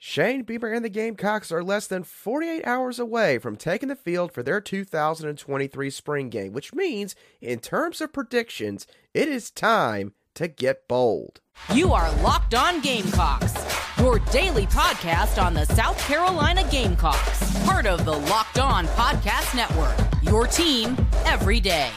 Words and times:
Shane 0.00 0.44
Beamer 0.44 0.68
and 0.72 0.84
the 0.84 0.88
Gamecocks 0.88 1.50
are 1.50 1.62
less 1.62 1.88
than 1.88 2.04
48 2.04 2.64
hours 2.64 3.00
away 3.00 3.38
from 3.38 3.56
taking 3.56 3.88
the 3.88 3.96
field 3.96 4.30
for 4.30 4.44
their 4.44 4.60
2023 4.60 5.90
spring 5.90 6.28
game, 6.28 6.52
which 6.52 6.72
means, 6.72 7.16
in 7.40 7.58
terms 7.58 8.00
of 8.00 8.12
predictions, 8.12 8.86
it 9.12 9.26
is 9.28 9.50
time 9.50 10.12
to 10.34 10.46
get 10.46 10.86
bold. 10.86 11.40
You 11.74 11.92
are 11.92 12.12
Locked 12.22 12.54
On 12.54 12.80
Gamecocks, 12.80 13.52
your 13.98 14.20
daily 14.30 14.66
podcast 14.66 15.42
on 15.42 15.52
the 15.52 15.64
South 15.66 15.98
Carolina 16.06 16.62
Gamecocks, 16.70 17.64
part 17.64 17.86
of 17.86 18.04
the 18.04 18.16
Locked 18.16 18.60
On 18.60 18.86
Podcast 18.86 19.56
Network, 19.56 19.98
your 20.22 20.46
team 20.46 20.96
every 21.24 21.58
day. 21.58 21.90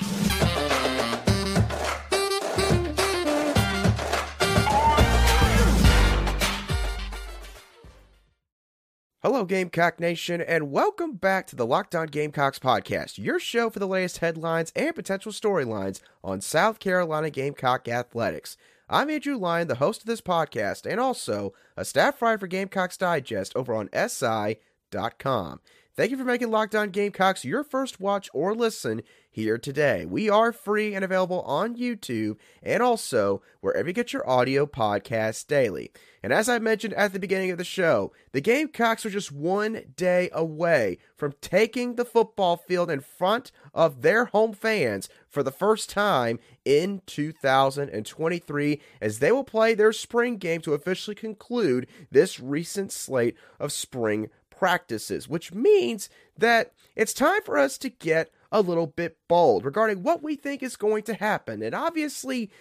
Hello, 9.23 9.45
Gamecock 9.45 9.99
Nation, 9.99 10.41
and 10.41 10.71
welcome 10.71 11.13
back 11.13 11.45
to 11.45 11.55
the 11.55 11.63
Locked 11.63 11.93
On 11.93 12.07
Gamecocks 12.07 12.57
podcast, 12.57 13.19
your 13.19 13.39
show 13.39 13.69
for 13.69 13.77
the 13.77 13.87
latest 13.87 14.17
headlines 14.17 14.71
and 14.75 14.95
potential 14.95 15.31
storylines 15.31 16.01
on 16.23 16.41
South 16.41 16.79
Carolina 16.79 17.29
Gamecock 17.29 17.87
athletics. 17.87 18.57
I'm 18.89 19.11
Andrew 19.11 19.37
Lyon, 19.37 19.67
the 19.67 19.75
host 19.75 20.01
of 20.01 20.07
this 20.07 20.21
podcast, 20.21 20.89
and 20.89 20.99
also 20.99 21.53
a 21.77 21.85
staff 21.85 22.19
writer 22.19 22.39
for 22.39 22.47
Gamecocks 22.47 22.97
Digest 22.97 23.55
over 23.55 23.75
on 23.75 23.91
SI.com. 23.93 25.59
Thank 25.93 26.11
you 26.11 26.17
for 26.17 26.23
making 26.23 26.51
Locked 26.51 26.73
On 26.73 26.89
Gamecocks 26.89 27.43
your 27.43 27.65
first 27.65 27.99
watch 27.99 28.29
or 28.33 28.55
listen 28.55 29.01
here 29.29 29.57
today. 29.57 30.05
We 30.05 30.29
are 30.29 30.53
free 30.53 30.95
and 30.95 31.03
available 31.03 31.41
on 31.41 31.75
YouTube 31.75 32.37
and 32.63 32.81
also 32.81 33.41
wherever 33.59 33.89
you 33.89 33.93
get 33.93 34.13
your 34.13 34.27
audio 34.29 34.65
podcasts 34.65 35.45
daily. 35.45 35.91
And 36.23 36.31
as 36.31 36.47
I 36.47 36.59
mentioned 36.59 36.93
at 36.93 37.11
the 37.11 37.19
beginning 37.19 37.51
of 37.51 37.57
the 37.57 37.65
show, 37.65 38.13
the 38.31 38.39
Gamecocks 38.39 39.05
are 39.05 39.09
just 39.09 39.33
one 39.33 39.93
day 39.97 40.29
away 40.31 40.97
from 41.17 41.33
taking 41.41 41.95
the 41.95 42.05
football 42.05 42.55
field 42.55 42.89
in 42.89 43.01
front 43.01 43.51
of 43.73 44.01
their 44.01 44.25
home 44.25 44.53
fans 44.53 45.09
for 45.27 45.43
the 45.43 45.51
first 45.51 45.89
time 45.89 46.39
in 46.63 47.01
2023 47.05 48.81
as 49.01 49.19
they 49.19 49.31
will 49.31 49.43
play 49.43 49.73
their 49.73 49.91
spring 49.91 50.37
game 50.37 50.61
to 50.61 50.73
officially 50.73 51.15
conclude 51.15 51.85
this 52.11 52.39
recent 52.39 52.93
slate 52.93 53.35
of 53.59 53.73
spring 53.73 54.29
practices, 54.61 55.27
which 55.27 55.51
means 55.51 56.07
that 56.37 56.71
it's 56.95 57.15
time 57.15 57.41
for 57.41 57.57
us 57.57 57.79
to 57.79 57.89
get 57.89 58.29
a 58.51 58.61
little 58.61 58.85
bit 58.85 59.17
bold 59.27 59.65
regarding 59.65 60.03
what 60.03 60.21
we 60.21 60.35
think 60.35 60.61
is 60.61 60.75
going 60.75 61.01
to 61.01 61.15
happen. 61.15 61.63
And 61.63 61.73
obviously, 61.73 62.51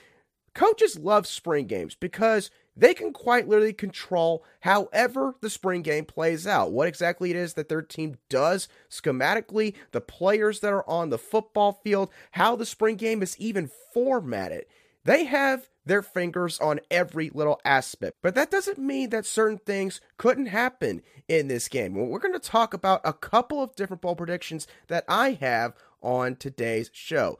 coaches 0.54 0.98
love 0.98 1.26
spring 1.26 1.66
games 1.66 1.94
because 1.94 2.50
they 2.74 2.94
can 2.94 3.12
quite 3.12 3.48
literally 3.48 3.74
control 3.74 4.42
however 4.60 5.34
the 5.42 5.50
spring 5.50 5.82
game 5.82 6.06
plays 6.06 6.46
out. 6.46 6.72
What 6.72 6.88
exactly 6.88 7.28
it 7.28 7.36
is 7.36 7.52
that 7.52 7.68
their 7.68 7.82
team 7.82 8.16
does 8.30 8.66
schematically, 8.88 9.74
the 9.92 10.00
players 10.00 10.60
that 10.60 10.72
are 10.72 10.88
on 10.88 11.10
the 11.10 11.18
football 11.18 11.82
field, 11.84 12.10
how 12.30 12.56
the 12.56 12.64
spring 12.64 12.96
game 12.96 13.22
is 13.22 13.38
even 13.38 13.70
formatted. 13.92 14.64
They 15.04 15.24
have 15.24 15.68
their 15.84 16.02
fingers 16.02 16.58
on 16.60 16.80
every 16.90 17.30
little 17.30 17.60
aspect. 17.64 18.18
But 18.22 18.34
that 18.34 18.50
doesn't 18.50 18.78
mean 18.78 19.10
that 19.10 19.26
certain 19.26 19.58
things 19.58 20.00
couldn't 20.18 20.46
happen 20.46 21.02
in 21.28 21.48
this 21.48 21.68
game. 21.68 21.94
Well, 21.94 22.06
we're 22.06 22.18
going 22.18 22.34
to 22.34 22.38
talk 22.38 22.74
about 22.74 23.00
a 23.04 23.12
couple 23.12 23.62
of 23.62 23.74
different 23.74 24.02
bowl 24.02 24.14
predictions 24.14 24.66
that 24.88 25.04
I 25.08 25.32
have 25.40 25.74
on 26.02 26.36
today's 26.36 26.90
show. 26.92 27.38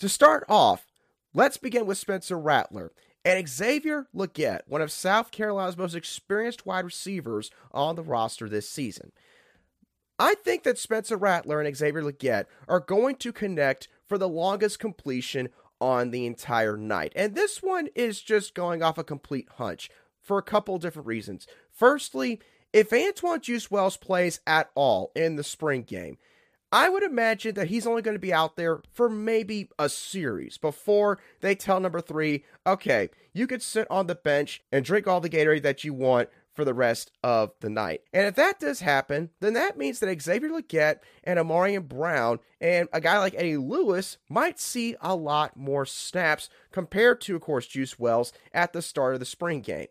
To 0.00 0.08
start 0.08 0.44
off, 0.48 0.86
let's 1.34 1.56
begin 1.56 1.86
with 1.86 1.98
Spencer 1.98 2.38
Rattler. 2.38 2.92
And 3.24 3.48
Xavier 3.48 4.06
Legette, 4.14 4.60
one 4.66 4.80
of 4.80 4.92
South 4.92 5.30
Carolina's 5.30 5.76
most 5.76 5.94
experienced 5.94 6.64
wide 6.64 6.84
receivers 6.84 7.50
on 7.72 7.96
the 7.96 8.02
roster 8.02 8.48
this 8.48 8.68
season. 8.68 9.12
I 10.18 10.34
think 10.34 10.62
that 10.64 10.78
Spencer 10.78 11.16
Rattler 11.16 11.60
and 11.60 11.76
Xavier 11.76 12.02
Legette 12.02 12.46
are 12.68 12.80
going 12.80 13.16
to 13.16 13.32
connect 13.32 13.88
for 14.06 14.18
the 14.18 14.28
longest 14.28 14.78
completion 14.78 15.48
on 15.80 16.10
the 16.10 16.26
entire 16.26 16.76
night. 16.76 17.12
And 17.14 17.34
this 17.34 17.62
one 17.62 17.88
is 17.94 18.20
just 18.20 18.54
going 18.54 18.82
off 18.82 18.98
a 18.98 19.04
complete 19.04 19.48
hunch 19.56 19.90
for 20.20 20.38
a 20.38 20.42
couple 20.42 20.78
different 20.78 21.06
reasons. 21.08 21.46
Firstly, 21.70 22.40
if 22.72 22.90
Antwane 22.90 23.40
Juice 23.40 23.70
Wells 23.70 23.96
plays 23.96 24.40
at 24.46 24.70
all 24.74 25.10
in 25.14 25.36
the 25.36 25.44
spring 25.44 25.82
game, 25.82 26.18
I 26.70 26.90
would 26.90 27.02
imagine 27.02 27.54
that 27.54 27.68
he's 27.68 27.86
only 27.86 28.02
going 28.02 28.14
to 28.14 28.20
be 28.20 28.32
out 28.32 28.56
there 28.56 28.82
for 28.92 29.08
maybe 29.08 29.70
a 29.78 29.88
series 29.88 30.58
before 30.58 31.18
they 31.40 31.54
tell 31.54 31.80
number 31.80 32.02
three, 32.02 32.44
okay, 32.66 33.08
you 33.32 33.46
could 33.46 33.62
sit 33.62 33.86
on 33.90 34.06
the 34.06 34.14
bench 34.14 34.62
and 34.70 34.84
drink 34.84 35.06
all 35.06 35.20
the 35.20 35.30
Gatorade 35.30 35.62
that 35.62 35.82
you 35.82 35.94
want 35.94 36.28
for 36.58 36.64
the 36.64 36.74
rest 36.74 37.12
of 37.22 37.52
the 37.60 37.70
night. 37.70 38.00
And 38.12 38.26
if 38.26 38.34
that 38.34 38.58
does 38.58 38.80
happen, 38.80 39.30
then 39.38 39.52
that 39.52 39.78
means 39.78 40.00
that 40.00 40.20
Xavier 40.20 40.50
Legette 40.50 40.98
and 41.22 41.38
Ahmarean 41.38 41.86
Brown 41.86 42.40
and 42.60 42.88
a 42.92 43.00
guy 43.00 43.16
like 43.20 43.36
Eddie 43.36 43.56
Lewis 43.56 44.18
might 44.28 44.58
see 44.58 44.96
a 45.00 45.14
lot 45.14 45.56
more 45.56 45.86
snaps 45.86 46.48
compared 46.72 47.20
to, 47.20 47.36
of 47.36 47.42
course, 47.42 47.68
Juice 47.68 47.96
Wells 47.96 48.32
at 48.52 48.72
the 48.72 48.82
start 48.82 49.14
of 49.14 49.20
the 49.20 49.24
spring 49.24 49.60
game. 49.60 49.86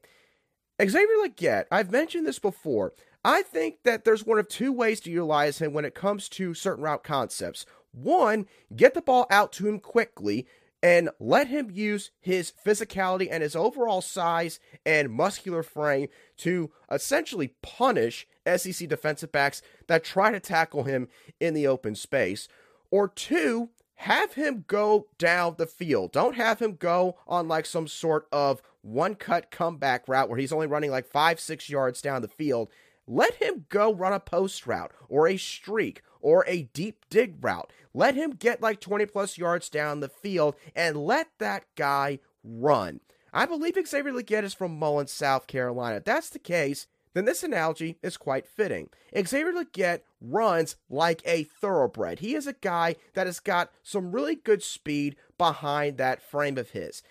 Xavier 0.81 1.07
Legette, 1.23 1.67
I've 1.71 1.89
mentioned 1.89 2.27
this 2.27 2.39
before. 2.39 2.91
I 3.23 3.43
think 3.43 3.83
that 3.85 4.03
there's 4.03 4.25
one 4.25 4.37
of 4.37 4.49
two 4.49 4.73
ways 4.73 4.99
to 5.01 5.09
utilize 5.09 5.59
him 5.59 5.71
when 5.71 5.85
it 5.85 5.95
comes 5.95 6.27
to 6.31 6.53
certain 6.53 6.83
route 6.83 7.05
concepts. 7.05 7.65
One, 7.93 8.45
get 8.75 8.93
the 8.93 9.01
ball 9.01 9.25
out 9.29 9.53
to 9.53 9.69
him 9.69 9.79
quickly 9.79 10.47
and 10.83 11.09
let 11.19 11.47
him 11.47 11.71
use 11.71 12.11
his 12.19 12.53
physicality 12.65 13.27
and 13.29 13.41
his 13.41 13.55
overall 13.55 14.01
size 14.01 14.59
and 14.85 15.11
muscular 15.11 15.63
frame 15.63 16.07
to 16.37 16.71
essentially 16.91 17.55
punish 17.61 18.27
SEC 18.55 18.87
defensive 18.87 19.31
backs 19.31 19.61
that 19.87 20.03
try 20.03 20.31
to 20.31 20.39
tackle 20.39 20.83
him 20.83 21.07
in 21.39 21.53
the 21.53 21.67
open 21.67 21.95
space. 21.95 22.47
Or 22.91 23.07
two, 23.07 23.69
have 24.01 24.33
him 24.33 24.63
go 24.67 25.07
down 25.17 25.55
the 25.57 25.65
field. 25.65 26.11
Don't 26.11 26.35
have 26.35 26.59
him 26.59 26.75
go 26.75 27.17
on 27.27 27.47
like 27.47 27.65
some 27.65 27.87
sort 27.87 28.27
of 28.31 28.61
one 28.81 29.15
cut 29.15 29.49
comeback 29.49 30.07
route 30.07 30.29
where 30.29 30.37
he's 30.37 30.53
only 30.53 30.67
running 30.67 30.91
like 30.91 31.07
five, 31.07 31.39
six 31.39 31.67
yards 31.69 32.01
down 32.01 32.21
the 32.21 32.27
field. 32.27 32.69
Let 33.07 33.35
him 33.35 33.65
go 33.69 33.93
run 33.93 34.13
a 34.13 34.19
post 34.19 34.67
route 34.67 34.91
or 35.09 35.27
a 35.27 35.37
streak 35.37 36.03
or 36.21 36.45
a 36.47 36.63
deep 36.73 37.05
dig 37.09 37.43
route. 37.43 37.71
Let 37.93 38.15
him 38.15 38.31
get 38.31 38.61
like 38.61 38.79
20 38.79 39.05
plus 39.07 39.37
yards 39.37 39.69
down 39.69 39.99
the 39.99 40.09
field 40.09 40.55
and 40.75 40.97
let 40.97 41.29
that 41.39 41.65
guy 41.75 42.19
run. 42.43 42.99
I 43.33 43.45
believe 43.45 43.75
Xavier 43.85 44.13
Legette 44.13 44.43
is 44.43 44.53
from 44.53 44.79
Mullins, 44.79 45.11
South 45.11 45.47
Carolina. 45.47 45.97
If 45.97 46.05
that's 46.05 46.29
the 46.29 46.39
case, 46.39 46.87
then 47.13 47.25
this 47.25 47.43
analogy 47.43 47.97
is 48.03 48.15
quite 48.17 48.47
fitting. 48.47 48.89
Xavier 49.15 49.51
Legette 49.51 50.01
runs 50.21 50.75
like 50.89 51.21
a 51.25 51.43
thoroughbred. 51.43 52.19
He 52.19 52.35
is 52.35 52.47
a 52.47 52.53
guy 52.53 52.95
that 53.13 53.27
has 53.27 53.39
got 53.39 53.71
some 53.83 54.11
really 54.11 54.35
good 54.35 54.63
speed 54.63 55.15
behind 55.37 55.97
that 55.97 56.21
frame 56.21 56.57
of 56.57 56.71
his. 56.71 57.01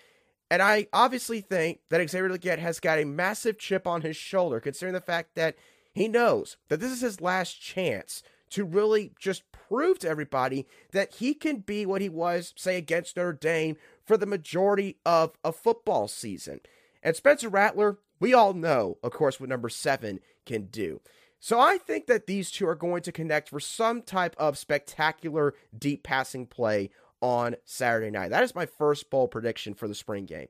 And 0.51 0.63
I 0.63 0.87
obviously 0.93 1.41
think 1.41 1.81
that 1.89 2.09
Xavier 2.09 2.31
Legette 2.31 2.59
has 2.59 2.79
got 2.79 2.99
a 2.99 3.05
massive 3.05 3.59
chip 3.59 3.87
on 3.87 4.03
his 4.03 4.17
shoulder, 4.17 4.61
considering 4.61 4.95
the 4.95 5.01
fact 5.01 5.35
that 5.35 5.57
he 5.93 6.09
knows 6.09 6.57
that 6.69 6.79
this 6.79 6.93
is 6.93 7.01
his 7.01 7.21
last 7.21 7.61
chance 7.61 8.23
to 8.51 8.65
really 8.65 9.13
just 9.19 9.51
prove 9.53 9.99
to 10.01 10.09
everybody 10.09 10.67
that 10.93 11.15
he 11.15 11.35
can 11.35 11.59
be 11.59 11.85
what 11.85 12.01
he 12.01 12.09
was, 12.09 12.55
say, 12.57 12.77
against 12.77 13.17
Notre 13.17 13.33
Dame 13.33 13.77
for 14.05 14.17
the 14.17 14.27
majority 14.27 14.97
of 15.05 15.33
a 15.45 15.53
football 15.53 16.09
season. 16.09 16.61
And 17.03 17.17
Spencer 17.17 17.49
Rattler, 17.49 17.99
we 18.21 18.33
all 18.33 18.55
know, 18.55 18.99
of 19.03 19.13
course, 19.13 19.41
what 19.41 19.49
number 19.49 19.69
seven 19.69 20.21
can 20.45 20.67
do. 20.67 21.01
So 21.39 21.61
I 21.61 21.79
think 21.79 22.07
that 22.07 22.27
these 22.27 22.51
two 22.51 22.67
are 22.67 22.75
going 22.75 23.03
to 23.03 23.13
connect 23.13 23.51
for 23.51 23.61
some 23.61 24.03
type 24.03 24.35
of 24.39 24.59
spectacular 24.59 25.55
deep 25.77 26.03
passing 26.03 26.47
play 26.47 26.91
on 27.21 27.57
Saturday 27.65 28.11
night. 28.11 28.31
That 28.31 28.43
is 28.43 28.55
my 28.55 28.67
first 28.67 29.11
bold 29.11 29.31
prediction 29.31 29.75
for 29.75 29.89
the 29.89 29.95
spring 29.95 30.25
game. 30.25 30.49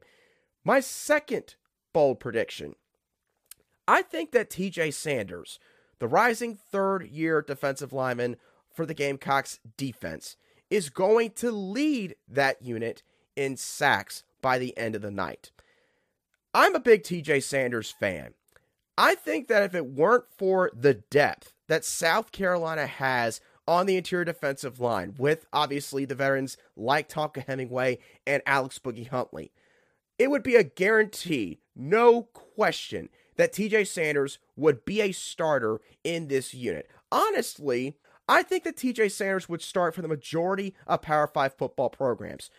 My 0.65 0.81
second 0.81 1.57
bold 1.93 2.21
prediction 2.21 2.75
I 3.89 4.03
think 4.03 4.33
that 4.33 4.51
TJ 4.51 4.92
Sanders, 4.95 5.59
the 5.98 6.09
rising 6.09 6.54
third 6.54 7.09
year 7.09 7.43
defensive 7.43 7.93
lineman 7.93 8.37
for 8.72 8.87
the 8.87 8.95
Gamecocks 8.95 9.59
defense, 9.77 10.37
is 10.71 10.91
going 10.91 11.31
to 11.31 11.51
lead 11.51 12.16
that 12.28 12.63
unit 12.63 13.03
in 13.34 13.57
sacks 13.57 14.25
by 14.43 14.59
the 14.59 14.77
end 14.77 14.95
of 14.95 15.03
the 15.03 15.10
night. 15.10 15.51
I'm 16.53 16.75
a 16.75 16.81
big 16.81 17.03
TJ 17.03 17.43
Sanders 17.43 17.91
fan. 17.91 18.34
I 18.98 19.15
think 19.15 19.48
that 19.48 19.63
if 19.63 19.75
it 19.75 19.87
weren't 19.87 20.25
for 20.31 20.71
the 20.75 20.95
depth 20.95 21.53
that 21.69 21.84
South 21.84 22.33
Carolina 22.33 22.87
has 22.87 23.41
on 23.69 23.87
the 23.87 23.97
interior 23.97 24.25
defensive 24.25 24.81
line, 24.81 25.15
with 25.19 25.45
obviously 25.53 26.04
the 26.04 26.15
veterans 26.15 26.57
like 26.77 27.09
Tonka 27.09 27.45
Hemingway 27.45 27.99
and 28.27 28.42
Alex 28.47 28.78
Boogie 28.78 29.09
Huntley, 29.09 29.53
it 30.19 30.31
would 30.31 30.42
be 30.42 30.54
a 30.54 30.65
guarantee, 30.65 31.59
no 31.75 32.22
question, 32.22 33.10
that 33.36 33.53
TJ 33.53 33.86
Sanders 33.86 34.38
would 34.56 34.84
be 34.84 35.00
a 35.00 35.12
starter 35.12 35.80
in 36.04 36.28
this 36.28 36.54
unit. 36.54 36.88
Honestly, 37.10 37.97
I 38.28 38.42
think 38.42 38.65
that 38.65 38.77
TJ 38.77 39.10
Sanders 39.12 39.48
would 39.48 39.62
start 39.62 39.94
for 39.94 40.03
the 40.03 40.09
majority 40.09 40.74
of 40.86 41.03
Power 41.03 41.27
5 41.27 41.54
football 41.54 41.91
programs. 41.91 42.50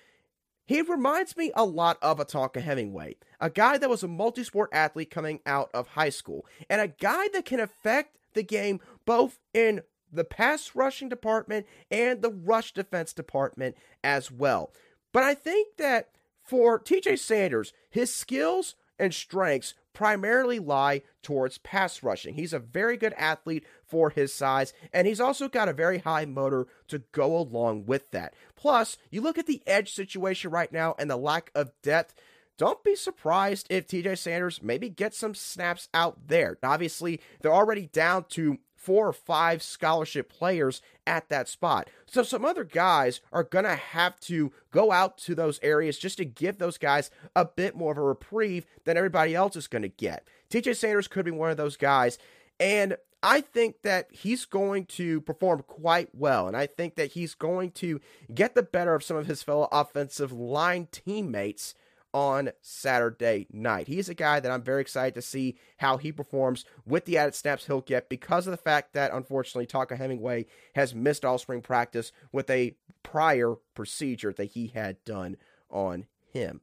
He 0.65 0.81
reminds 0.81 1.37
me 1.37 1.51
a 1.55 1.63
lot 1.63 1.97
of 2.01 2.19
a 2.19 2.25
Tonka 2.25 2.61
Hemingway, 2.61 3.15
a 3.39 3.49
guy 3.49 3.77
that 3.77 3.89
was 3.89 4.03
a 4.03 4.07
multi 4.07 4.43
sport 4.43 4.69
athlete 4.73 5.09
coming 5.09 5.39
out 5.45 5.69
of 5.73 5.89
high 5.89 6.09
school, 6.09 6.45
and 6.69 6.81
a 6.81 6.89
guy 6.89 7.29
that 7.33 7.45
can 7.45 7.61
affect 7.61 8.17
the 8.33 8.43
game 8.43 8.81
both 9.05 9.39
in 9.53 9.81
the 10.11 10.25
pass 10.25 10.71
rushing 10.75 11.09
department 11.09 11.65
and 11.89 12.21
the 12.21 12.31
rush 12.31 12.73
defense 12.73 13.13
department 13.13 13.75
as 14.03 14.29
well. 14.29 14.71
But 15.13 15.23
I 15.23 15.33
think 15.33 15.77
that 15.77 16.09
for 16.43 16.79
TJ 16.79 17.19
Sanders, 17.19 17.73
his 17.89 18.13
skills 18.13 18.75
and 18.99 19.13
strengths 19.13 19.73
primarily 19.97 20.59
lie 20.59 21.01
towards 21.23 21.57
pass 21.57 22.03
rushing. 22.03 22.35
He's 22.35 22.53
a 22.53 22.59
very 22.59 22.97
good 22.97 23.15
athlete 23.17 23.65
for 23.83 24.11
his 24.11 24.31
size, 24.31 24.71
and 24.93 25.07
he's 25.07 25.19
also 25.19 25.49
got 25.49 25.69
a 25.69 25.73
very 25.73 25.97
high 25.97 26.25
motor 26.25 26.67
to 26.89 26.99
go 27.13 27.35
along 27.35 27.87
with 27.87 28.11
that. 28.11 28.35
Plus, 28.55 28.97
you 29.09 29.21
look 29.21 29.39
at 29.39 29.47
the 29.47 29.63
edge 29.65 29.91
situation 29.91 30.51
right 30.51 30.71
now 30.71 30.93
and 30.99 31.09
the 31.09 31.17
lack 31.17 31.49
of 31.55 31.71
depth. 31.81 32.13
Don't 32.59 32.83
be 32.83 32.95
surprised 32.95 33.65
if 33.71 33.87
TJ 33.87 34.19
Sanders 34.19 34.61
maybe 34.61 34.87
gets 34.87 35.17
some 35.17 35.33
snaps 35.33 35.89
out 35.95 36.27
there. 36.27 36.59
Obviously, 36.61 37.19
they're 37.41 37.51
already 37.51 37.87
down 37.87 38.25
to 38.29 38.59
four 38.77 39.07
or 39.07 39.13
five 39.13 39.61
scholarship 39.61 40.31
players 40.31 40.81
at 41.05 41.27
that 41.29 41.49
spot. 41.49 41.89
So 42.05 42.23
some 42.23 42.45
other 42.45 42.63
guys 42.63 43.19
are 43.33 43.43
going 43.43 43.65
to 43.65 43.75
have 43.75 44.19
to 44.21 44.53
go 44.71 44.91
out 44.91 45.17
to 45.19 45.35
those 45.35 45.59
areas 45.61 45.97
just 45.97 46.17
to 46.17 46.25
give 46.25 46.57
those 46.57 46.77
guys 46.77 47.09
a 47.35 47.43
bit 47.43 47.75
more 47.75 47.91
of 47.91 47.97
a 47.97 48.01
reprieve 48.01 48.65
than 48.85 48.95
everybody 48.95 49.35
else 49.35 49.55
is 49.55 49.67
going 49.67 49.81
to 49.81 49.89
get. 49.89 50.27
TJ 50.49 50.75
Sanders 50.75 51.07
could 51.07 51.25
be 51.25 51.31
one 51.31 51.49
of 51.49 51.57
those 51.57 51.75
guys. 51.75 52.17
And 52.59 52.95
I 53.23 53.41
think 53.41 53.81
that 53.81 54.09
he's 54.11 54.45
going 54.45 54.85
to 54.85 55.21
perform 55.21 55.63
quite 55.67 56.13
well. 56.13 56.47
And 56.47 56.55
I 56.55 56.67
think 56.67 56.95
that 56.95 57.11
he's 57.11 57.33
going 57.33 57.71
to 57.71 57.99
get 58.33 58.53
the 58.53 58.63
better 58.63 58.93
of 58.93 59.03
some 59.03 59.17
of 59.17 59.25
his 59.25 59.43
fellow 59.43 59.67
offensive 59.71 60.31
line 60.31 60.87
teammates 60.91 61.73
on 62.17 62.49
Saturday 62.61 63.45
night. 63.51 63.85
He's 63.87 64.09
a 64.09 64.15
guy 64.15 64.39
that 64.39 64.51
I'm 64.51 64.63
very 64.63 64.81
excited 64.81 65.13
to 65.13 65.21
see 65.21 65.55
how 65.77 65.97
he 65.97 66.11
performs 66.11 66.65
with 66.83 67.05
the 67.05 67.15
added 67.15 67.35
snaps 67.35 67.67
he'll 67.67 67.81
get 67.81 68.09
because 68.09 68.47
of 68.47 68.51
the 68.51 68.57
fact 68.57 68.93
that, 68.93 69.13
unfortunately, 69.13 69.67
Tonka 69.67 69.95
Hemingway 69.95 70.47
has 70.73 70.95
missed 70.95 71.23
all 71.23 71.37
spring 71.37 71.61
practice 71.61 72.11
with 72.31 72.49
a 72.49 72.75
prior 73.03 73.57
procedure 73.75 74.33
that 74.33 74.45
he 74.45 74.67
had 74.73 74.97
done 75.05 75.37
on 75.69 76.07
him. 76.33 76.61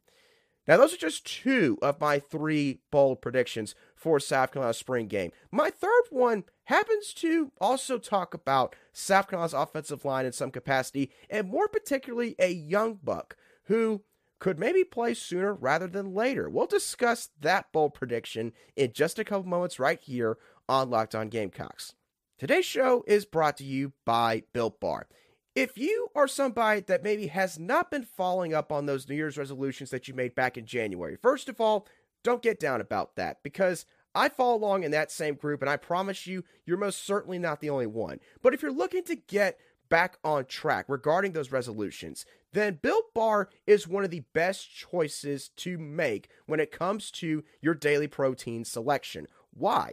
Now, 0.67 0.77
those 0.77 0.93
are 0.93 0.97
just 0.97 1.25
two 1.25 1.79
of 1.81 2.01
my 2.01 2.19
three 2.19 2.81
bold 2.91 3.23
predictions 3.23 3.77
for 3.95 4.19
South 4.19 4.51
Carolina's 4.51 4.79
spring 4.79 5.07
game. 5.07 5.31
My 5.53 5.71
third 5.71 6.03
one 6.11 6.45
happens 6.65 7.15
to 7.15 7.53
also 7.61 7.99
talk 7.99 8.35
about 8.35 8.75
South 8.93 9.29
Carolina's 9.29 9.55
offensive 9.55 10.05
line 10.05 10.27
in 10.27 10.33
some 10.33 10.51
capacity, 10.51 11.13
and 11.31 11.49
more 11.49 11.69
particularly 11.69 12.35
a 12.41 12.51
young 12.51 12.99
buck 13.05 13.37
who 13.67 14.03
could 14.45 14.59
maybe 14.59 14.85
play 14.85 15.15
sooner 15.15 15.55
rather 15.55 15.87
than 15.87 16.13
later. 16.13 16.51
We'll 16.51 16.67
discuss 16.67 17.31
that 17.41 17.73
bold 17.73 17.95
prediction 17.95 18.53
in 18.77 18.93
just 18.93 19.19
a 19.19 19.25
couple 19.25 19.49
moments 19.49 19.79
right 19.79 19.99
here 19.99 20.37
on 20.69 20.91
Locked 20.91 21.15
On 21.15 21.31
Gamecocks. 21.31 21.95
Today's 22.39 22.67
show 22.67 23.05
is 23.07 23.25
brought 23.25 23.57
to 23.57 23.65
you 23.65 23.95
by 24.05 24.43
Built 24.53 24.81
Bar. 24.81 25.09
If 25.55 25.79
you 25.79 26.09
are 26.15 26.29
somebody 26.29 26.83
that 26.83 27.03
maybe 27.03 27.29
has 27.29 27.59
not 27.59 27.91
been 27.91 28.03
following 28.03 28.53
up 28.53 28.71
on 28.71 28.85
those 28.85 29.09
New 29.09 29.15
Year's 29.15 29.39
resolutions 29.39 29.89
that 29.89 30.09
you 30.09 30.13
made 30.13 30.35
back 30.35 30.59
in 30.59 30.67
January, 30.67 31.17
first 31.17 31.49
of 31.49 31.59
all, 31.59 31.87
don't 32.23 32.43
get 32.43 32.61
down 32.61 32.83
about 32.83 33.17
that 33.17 33.39
because 33.43 33.87
I 34.15 34.29
fall 34.29 34.57
along 34.57 34.85
in 34.85 34.91
that 34.91 35.11
same 35.11 35.37
group, 35.37 35.63
and 35.63 35.71
I 35.71 35.79
promise 35.79 36.27
you, 36.27 36.45
you're 36.67 36.77
most 36.77 37.07
certainly 37.07 37.39
not 37.39 37.61
the 37.61 37.71
only 37.71 37.87
one. 37.87 38.21
But 38.43 38.53
if 38.53 38.61
you're 38.61 38.71
looking 38.73 39.05
to 39.05 39.17
get 39.17 39.59
back 39.89 40.19
on 40.25 40.47
track 40.47 40.87
regarding 40.89 41.33
those 41.33 41.53
resolutions, 41.53 42.27
then 42.53 42.79
Built 42.81 43.13
Bar 43.15 43.49
is 43.67 43.89
one 43.89 44.05
of 44.05 44.11
the 44.11 44.25
best 44.33 44.71
choices 44.75 45.49
to 45.57 45.77
make 45.79 46.29
when 46.47 46.61
it 46.61 46.71
comes 46.71 47.11
to 47.13 47.45
your 47.61 47.75
daily 47.75 48.07
protein 48.07 48.65
selection. 48.65 49.27
Why? 49.53 49.93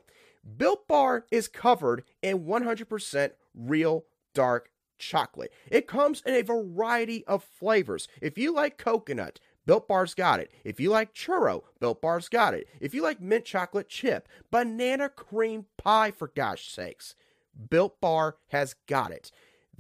Built 0.58 0.88
Bar 0.88 1.26
is 1.32 1.48
covered 1.48 2.04
in 2.22 2.46
100% 2.46 3.32
real 3.56 4.06
dark 4.34 4.72
chocolate. 4.98 5.52
It 5.70 5.88
comes 5.88 6.22
in 6.26 6.36
a 6.36 6.42
variety 6.42 7.26
of 7.26 7.44
flavors. 7.44 8.08
If 8.22 8.38
you 8.38 8.54
like 8.54 8.78
coconut, 8.78 9.40
Built 9.66 9.88
Bar's 9.88 10.14
got 10.14 10.40
it. 10.40 10.52
If 10.64 10.80
you 10.80 10.90
like 10.90 11.14
churro, 11.14 11.64
Built 11.80 12.02
Bar's 12.02 12.30
got 12.30 12.54
it. 12.54 12.68
If 12.80 12.94
you 12.94 13.04
like 13.04 13.22
mint 13.22 13.46
chocolate 13.46 13.90
chip, 13.90 14.28
banana 14.50 15.10
cream 15.10 15.66
pie, 15.78 16.12
for 16.12 16.28
gosh 16.28 16.72
sakes, 16.72 17.16
Built 17.70 18.00
Bar 18.02 18.38
has 18.50 18.76
got 18.88 19.12
it. 19.12 19.32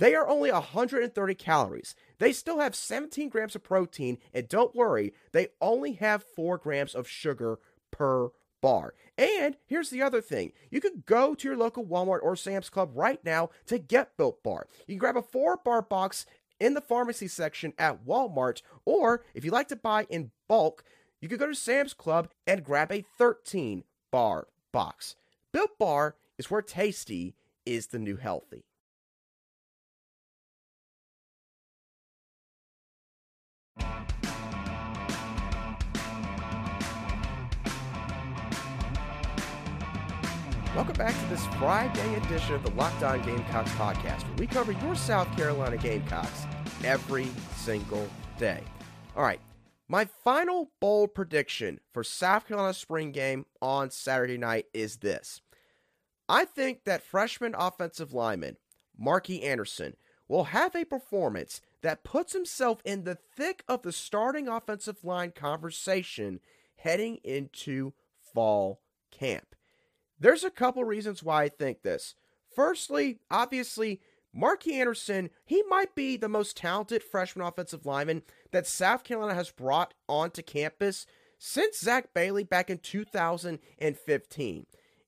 They 0.01 0.15
are 0.15 0.27
only 0.27 0.51
130 0.51 1.35
calories. 1.35 1.93
They 2.17 2.33
still 2.33 2.57
have 2.57 2.73
17 2.73 3.29
grams 3.29 3.55
of 3.55 3.61
protein, 3.61 4.17
and 4.33 4.49
don't 4.49 4.73
worry, 4.73 5.13
they 5.31 5.49
only 5.61 5.93
have 5.93 6.23
4 6.23 6.57
grams 6.57 6.95
of 6.95 7.07
sugar 7.07 7.59
per 7.91 8.31
bar. 8.61 8.95
And 9.15 9.57
here's 9.67 9.91
the 9.91 10.01
other 10.01 10.19
thing 10.19 10.53
you 10.71 10.81
could 10.81 11.05
go 11.05 11.35
to 11.35 11.47
your 11.47 11.55
local 11.55 11.85
Walmart 11.85 12.23
or 12.23 12.35
Sam's 12.35 12.67
Club 12.67 12.89
right 12.95 13.23
now 13.23 13.51
to 13.67 13.77
get 13.77 14.17
Built 14.17 14.41
Bar. 14.41 14.65
You 14.87 14.95
can 14.95 14.97
grab 14.97 15.17
a 15.17 15.21
4 15.21 15.59
bar 15.63 15.83
box 15.83 16.25
in 16.59 16.73
the 16.73 16.81
pharmacy 16.81 17.27
section 17.27 17.71
at 17.77 18.03
Walmart, 18.03 18.63
or 18.85 19.23
if 19.35 19.45
you 19.45 19.51
like 19.51 19.67
to 19.67 19.75
buy 19.75 20.07
in 20.09 20.31
bulk, 20.47 20.83
you 21.19 21.29
could 21.29 21.37
go 21.37 21.45
to 21.45 21.53
Sam's 21.53 21.93
Club 21.93 22.27
and 22.47 22.63
grab 22.63 22.91
a 22.91 23.05
13 23.19 23.83
bar 24.09 24.47
box. 24.71 25.15
Built 25.51 25.77
Bar 25.77 26.15
is 26.39 26.49
where 26.49 26.63
tasty 26.63 27.35
is 27.67 27.85
the 27.87 27.99
new 27.99 28.15
healthy. 28.15 28.65
Welcome 40.73 40.95
back 40.95 41.13
to 41.19 41.25
this 41.25 41.45
Friday 41.57 42.15
edition 42.15 42.55
of 42.55 42.63
the 42.63 42.71
Locked 42.71 43.03
On 43.03 43.21
Gamecocks 43.23 43.71
podcast, 43.71 44.23
where 44.23 44.37
we 44.37 44.47
cover 44.47 44.71
your 44.71 44.95
South 44.95 45.27
Carolina 45.35 45.75
Gamecocks 45.75 46.45
every 46.85 47.27
single 47.57 48.07
day. 48.37 48.63
All 49.13 49.23
right, 49.23 49.41
my 49.89 50.05
final 50.05 50.71
bold 50.79 51.13
prediction 51.13 51.81
for 51.93 52.05
South 52.05 52.47
Carolina 52.47 52.73
spring 52.73 53.11
game 53.11 53.45
on 53.61 53.91
Saturday 53.91 54.37
night 54.37 54.67
is 54.73 54.99
this. 54.99 55.41
I 56.29 56.45
think 56.45 56.85
that 56.85 57.03
freshman 57.03 57.53
offensive 57.53 58.13
lineman 58.13 58.55
Markee 58.97 59.43
Anderson 59.43 59.97
will 60.29 60.45
have 60.45 60.73
a 60.73 60.85
performance 60.85 61.59
that 61.81 62.05
puts 62.05 62.31
himself 62.31 62.79
in 62.85 63.03
the 63.03 63.17
thick 63.35 63.65
of 63.67 63.81
the 63.81 63.91
starting 63.91 64.47
offensive 64.47 65.03
line 65.03 65.31
conversation 65.31 66.39
heading 66.77 67.17
into 67.25 67.91
fall 68.21 68.79
camp. 69.11 69.50
There's 70.21 70.43
a 70.43 70.51
couple 70.51 70.83
reasons 70.83 71.23
why 71.23 71.43
I 71.43 71.49
think 71.49 71.81
this. 71.81 72.13
Firstly, 72.55 73.17
obviously, 73.31 74.01
Markee 74.37 74.73
Anderson, 74.73 75.31
he 75.43 75.63
might 75.67 75.95
be 75.95 76.15
the 76.15 76.29
most 76.29 76.55
talented 76.55 77.01
freshman 77.01 77.45
offensive 77.45 77.87
lineman 77.87 78.21
that 78.51 78.67
South 78.67 79.03
Carolina 79.03 79.33
has 79.33 79.49
brought 79.49 79.95
onto 80.07 80.43
campus 80.43 81.07
since 81.39 81.79
Zach 81.79 82.13
Bailey 82.13 82.43
back 82.43 82.69
in 82.69 82.77
2015. 82.77 84.65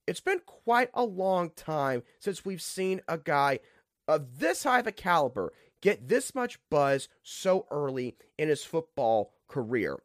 It's 0.07 0.19
been 0.19 0.41
quite 0.47 0.89
a 0.95 1.03
long 1.03 1.51
time 1.51 2.01
since 2.19 2.43
we've 2.43 2.61
seen 2.61 3.01
a 3.07 3.19
guy 3.19 3.59
of 4.07 4.39
this 4.39 4.63
high 4.63 4.79
of 4.79 4.87
a 4.87 4.91
caliber 4.91 5.53
get 5.79 6.09
this 6.09 6.33
much 6.33 6.57
buzz 6.71 7.07
so 7.21 7.67
early 7.69 8.17
in 8.39 8.49
his 8.49 8.63
football 8.63 9.35
career. 9.47 9.99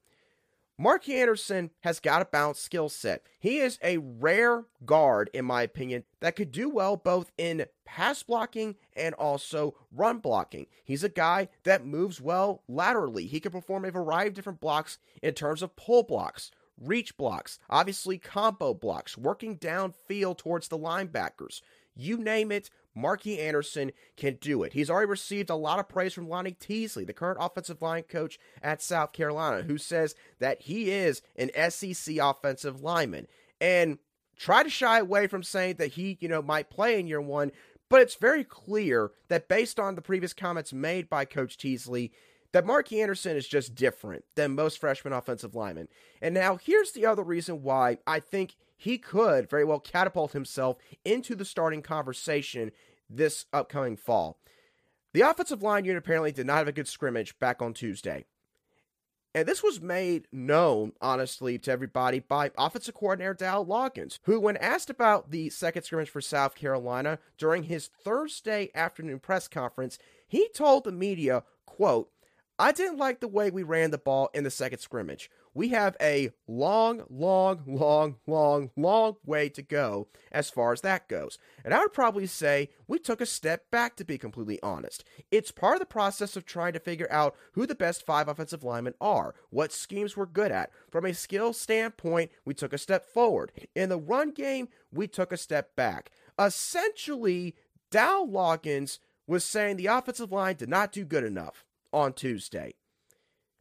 Mark 0.80 1.08
Anderson 1.08 1.70
has 1.80 1.98
got 1.98 2.22
a 2.22 2.26
balanced 2.26 2.62
skill 2.62 2.88
set. 2.88 3.24
He 3.40 3.58
is 3.58 3.80
a 3.82 3.98
rare 3.98 4.64
guard, 4.86 5.28
in 5.34 5.44
my 5.44 5.62
opinion, 5.62 6.04
that 6.20 6.36
could 6.36 6.52
do 6.52 6.68
well 6.68 6.96
both 6.96 7.32
in 7.36 7.66
pass 7.84 8.22
blocking 8.22 8.76
and 8.96 9.12
also 9.16 9.74
run 9.90 10.18
blocking. 10.18 10.66
He's 10.84 11.02
a 11.02 11.08
guy 11.08 11.48
that 11.64 11.84
moves 11.84 12.20
well 12.20 12.62
laterally. 12.68 13.26
He 13.26 13.40
can 13.40 13.50
perform 13.50 13.84
a 13.84 13.90
variety 13.90 14.28
of 14.28 14.34
different 14.34 14.60
blocks 14.60 14.98
in 15.20 15.34
terms 15.34 15.62
of 15.62 15.74
pull 15.74 16.04
blocks, 16.04 16.52
reach 16.80 17.16
blocks, 17.16 17.58
obviously 17.68 18.16
combo 18.16 18.72
blocks, 18.72 19.18
working 19.18 19.58
downfield 19.58 20.38
towards 20.38 20.68
the 20.68 20.78
linebackers. 20.78 21.60
You 21.96 22.18
name 22.18 22.52
it, 22.52 22.70
Markee 22.98 23.38
Anderson 23.38 23.92
can 24.16 24.38
do 24.40 24.62
it. 24.62 24.72
He's 24.72 24.90
already 24.90 25.08
received 25.08 25.50
a 25.50 25.54
lot 25.54 25.78
of 25.78 25.88
praise 25.88 26.12
from 26.12 26.28
Lonnie 26.28 26.52
Teasley, 26.52 27.04
the 27.04 27.12
current 27.12 27.38
offensive 27.40 27.80
line 27.80 28.02
coach 28.02 28.38
at 28.62 28.82
South 28.82 29.12
Carolina, 29.12 29.62
who 29.62 29.78
says 29.78 30.14
that 30.40 30.62
he 30.62 30.90
is 30.90 31.22
an 31.36 31.50
SEC 31.70 32.16
offensive 32.16 32.82
lineman. 32.82 33.26
And 33.60 33.98
try 34.36 34.62
to 34.62 34.70
shy 34.70 34.98
away 34.98 35.26
from 35.26 35.42
saying 35.42 35.76
that 35.76 35.92
he, 35.92 36.18
you 36.20 36.28
know, 36.28 36.42
might 36.42 36.70
play 36.70 36.98
in 36.98 37.06
year 37.06 37.20
one, 37.20 37.52
but 37.88 38.02
it's 38.02 38.16
very 38.16 38.44
clear 38.44 39.10
that 39.28 39.48
based 39.48 39.80
on 39.80 39.94
the 39.94 40.02
previous 40.02 40.32
comments 40.32 40.72
made 40.72 41.08
by 41.08 41.24
Coach 41.24 41.56
Teasley, 41.56 42.12
that 42.52 42.64
Markee 42.64 43.02
Anderson 43.02 43.36
is 43.36 43.46
just 43.46 43.74
different 43.74 44.24
than 44.34 44.54
most 44.54 44.78
freshman 44.78 45.12
offensive 45.12 45.54
linemen. 45.54 45.88
And 46.22 46.34
now 46.34 46.56
here's 46.56 46.92
the 46.92 47.06
other 47.06 47.22
reason 47.22 47.62
why 47.62 47.98
I 48.06 48.20
think 48.20 48.56
he 48.76 48.98
could 48.98 49.50
very 49.50 49.64
well 49.64 49.80
catapult 49.80 50.32
himself 50.32 50.76
into 51.04 51.34
the 51.34 51.44
starting 51.44 51.82
conversation 51.82 52.72
this 53.10 53.46
upcoming 53.52 53.96
fall. 53.96 54.38
The 55.12 55.22
offensive 55.22 55.62
line 55.62 55.84
unit 55.84 55.98
apparently 55.98 56.32
did 56.32 56.46
not 56.46 56.58
have 56.58 56.68
a 56.68 56.72
good 56.72 56.88
scrimmage 56.88 57.38
back 57.38 57.60
on 57.60 57.74
Tuesday. 57.74 58.24
And 59.34 59.46
this 59.46 59.62
was 59.62 59.80
made 59.80 60.26
known, 60.32 60.92
honestly, 61.00 61.58
to 61.58 61.70
everybody 61.70 62.18
by 62.18 62.50
offensive 62.56 62.94
coordinator 62.94 63.34
Dow 63.34 63.62
Loggains, 63.62 64.18
who, 64.22 64.40
when 64.40 64.56
asked 64.56 64.90
about 64.90 65.30
the 65.30 65.50
second 65.50 65.82
scrimmage 65.82 66.08
for 66.08 66.20
South 66.20 66.54
Carolina 66.54 67.18
during 67.36 67.64
his 67.64 67.88
Thursday 67.88 68.70
afternoon 68.74 69.18
press 69.18 69.46
conference, 69.46 69.98
he 70.26 70.48
told 70.54 70.84
the 70.84 70.92
media, 70.92 71.44
quote, 71.66 72.10
I 72.60 72.72
didn't 72.72 72.98
like 72.98 73.20
the 73.20 73.28
way 73.28 73.50
we 73.50 73.62
ran 73.62 73.92
the 73.92 73.98
ball 73.98 74.30
in 74.34 74.42
the 74.42 74.50
second 74.50 74.80
scrimmage. 74.80 75.30
We 75.54 75.68
have 75.68 75.96
a 76.00 76.30
long, 76.48 77.04
long, 77.08 77.62
long, 77.66 78.16
long, 78.26 78.70
long 78.76 79.14
way 79.24 79.48
to 79.50 79.62
go 79.62 80.08
as 80.32 80.50
far 80.50 80.72
as 80.72 80.80
that 80.80 81.08
goes. 81.08 81.38
And 81.64 81.72
I 81.72 81.78
would 81.78 81.92
probably 81.92 82.26
say 82.26 82.70
we 82.88 82.98
took 82.98 83.20
a 83.20 83.26
step 83.26 83.70
back, 83.70 83.94
to 83.96 84.04
be 84.04 84.18
completely 84.18 84.58
honest. 84.60 85.04
It's 85.30 85.52
part 85.52 85.74
of 85.74 85.80
the 85.80 85.86
process 85.86 86.36
of 86.36 86.46
trying 86.46 86.72
to 86.72 86.80
figure 86.80 87.06
out 87.12 87.36
who 87.52 87.64
the 87.64 87.76
best 87.76 88.04
five 88.04 88.26
offensive 88.26 88.64
linemen 88.64 88.94
are, 89.00 89.36
what 89.50 89.70
schemes 89.70 90.16
we're 90.16 90.26
good 90.26 90.50
at. 90.50 90.70
From 90.90 91.06
a 91.06 91.14
skill 91.14 91.52
standpoint, 91.52 92.32
we 92.44 92.54
took 92.54 92.72
a 92.72 92.78
step 92.78 93.06
forward. 93.06 93.52
In 93.76 93.88
the 93.88 93.98
run 93.98 94.32
game, 94.32 94.68
we 94.92 95.06
took 95.06 95.30
a 95.30 95.36
step 95.36 95.76
back. 95.76 96.10
Essentially, 96.36 97.54
Dow 97.92 98.26
Loggains 98.28 98.98
was 99.28 99.44
saying 99.44 99.76
the 99.76 99.86
offensive 99.86 100.32
line 100.32 100.56
did 100.56 100.68
not 100.68 100.90
do 100.90 101.04
good 101.04 101.22
enough 101.22 101.64
on 101.92 102.12
Tuesday. 102.12 102.74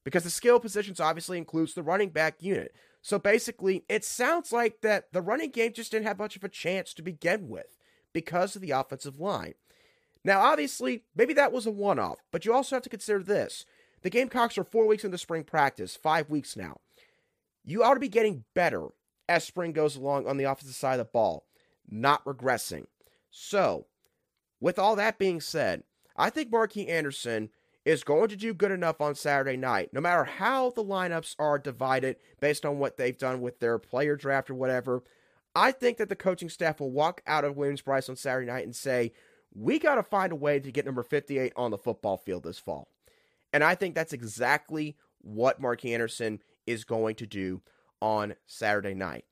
Because 0.04 0.24
the 0.24 0.30
skill 0.30 0.60
positions 0.60 1.00
obviously 1.00 1.38
includes 1.38 1.74
the 1.74 1.84
running 1.84 2.10
back 2.10 2.36
unit. 2.40 2.74
So 3.02 3.20
basically, 3.20 3.84
it 3.90 4.06
sounds 4.06 4.52
like 4.52 4.82
that 4.82 5.12
the 5.12 5.22
running 5.22 5.52
game 5.52 5.74
just 5.74 5.92
didn't 5.92 6.08
have 6.08 6.20
much 6.20 6.36
of 6.36 6.44
a 6.44 6.50
chance 6.50 6.94
to 6.94 7.02
begin 7.02 7.50
with 7.50 7.78
because 8.14 8.56
of 8.56 8.62
the 8.62 8.72
offensive 8.72 9.20
line. 9.20 9.54
Now, 10.24 10.42
obviously, 10.42 11.04
maybe 11.16 11.34
that 11.36 11.52
was 11.52 11.66
a 11.66 11.72
one 11.72 12.00
off, 12.00 12.20
but 12.32 12.46
you 12.46 12.54
also 12.54 12.76
have 12.76 12.84
to 12.84 12.90
consider 12.90 13.24
this. 13.24 13.66
The 14.02 14.10
Gamecocks 14.10 14.58
are 14.58 14.64
four 14.64 14.86
weeks 14.88 15.04
into 15.04 15.18
spring 15.18 15.44
practice, 15.44 15.96
five 15.96 16.30
weeks 16.30 16.56
now. 16.56 16.82
You 17.64 17.84
ought 17.84 17.96
to 17.96 18.00
be 18.00 18.10
getting 18.10 18.44
better 18.54 18.88
as 19.30 19.44
spring 19.44 19.74
goes 19.74 19.96
along 19.96 20.28
on 20.28 20.38
the 20.38 20.46
offensive 20.46 20.76
side 20.76 21.00
of 21.00 21.06
the 21.08 21.12
ball, 21.12 21.46
not 21.90 22.24
regressing. 22.26 22.86
So, 23.30 23.88
with 24.60 24.80
all 24.80 24.96
that 24.96 25.20
being 25.20 25.42
said, 25.42 25.84
I 26.16 26.30
think 26.30 26.52
Markee 26.52 26.90
Anderson 26.90 27.50
is 27.88 28.04
going 28.04 28.28
to 28.28 28.36
do 28.36 28.54
good 28.54 28.72
enough 28.72 29.00
on 29.00 29.16
Saturday 29.16 29.56
night, 29.56 29.94
no 29.94 30.02
matter 30.02 30.26
how 30.26 30.70
the 30.72 30.84
lineups 30.84 31.38
are 31.40 31.58
divided 31.58 32.18
based 32.42 32.66
on 32.66 32.80
what 32.80 32.98
they've 32.98 33.18
done 33.18 33.40
with 33.40 33.60
their 33.60 33.80
player 33.80 34.18
draft 34.18 34.50
or 34.50 34.56
whatever. 34.56 35.02
I 35.56 35.72
think 35.72 35.98
that 35.98 36.10
the 36.10 36.16
coaching 36.18 36.50
staff 36.50 36.82
will 36.82 36.92
walk 36.92 37.22
out 37.26 37.46
of 37.46 37.56
Williams-Brice 37.56 38.10
on 38.10 38.18
Saturday 38.18 38.52
night 38.52 38.66
and 38.66 38.76
say, 38.76 39.14
we 39.56 39.80
got 39.80 39.96
to 39.96 40.04
find 40.04 40.34
a 40.34 40.36
way 40.36 40.60
to 40.60 40.70
get 40.70 40.86
number 40.86 41.02
58 41.02 41.54
on 41.56 41.72
the 41.72 41.78
football 41.78 42.18
field 42.18 42.44
this 42.44 42.60
fall. 42.60 42.90
And 43.54 43.64
I 43.64 43.74
think 43.74 43.96
that's 43.96 44.12
exactly 44.12 44.98
what 45.22 45.62
Markee 45.62 45.94
Anderson 45.94 46.42
is 46.66 46.84
going 46.84 47.16
to 47.16 47.26
do 47.26 47.62
on 48.02 48.36
Saturday 48.46 48.96
night. 48.96 49.24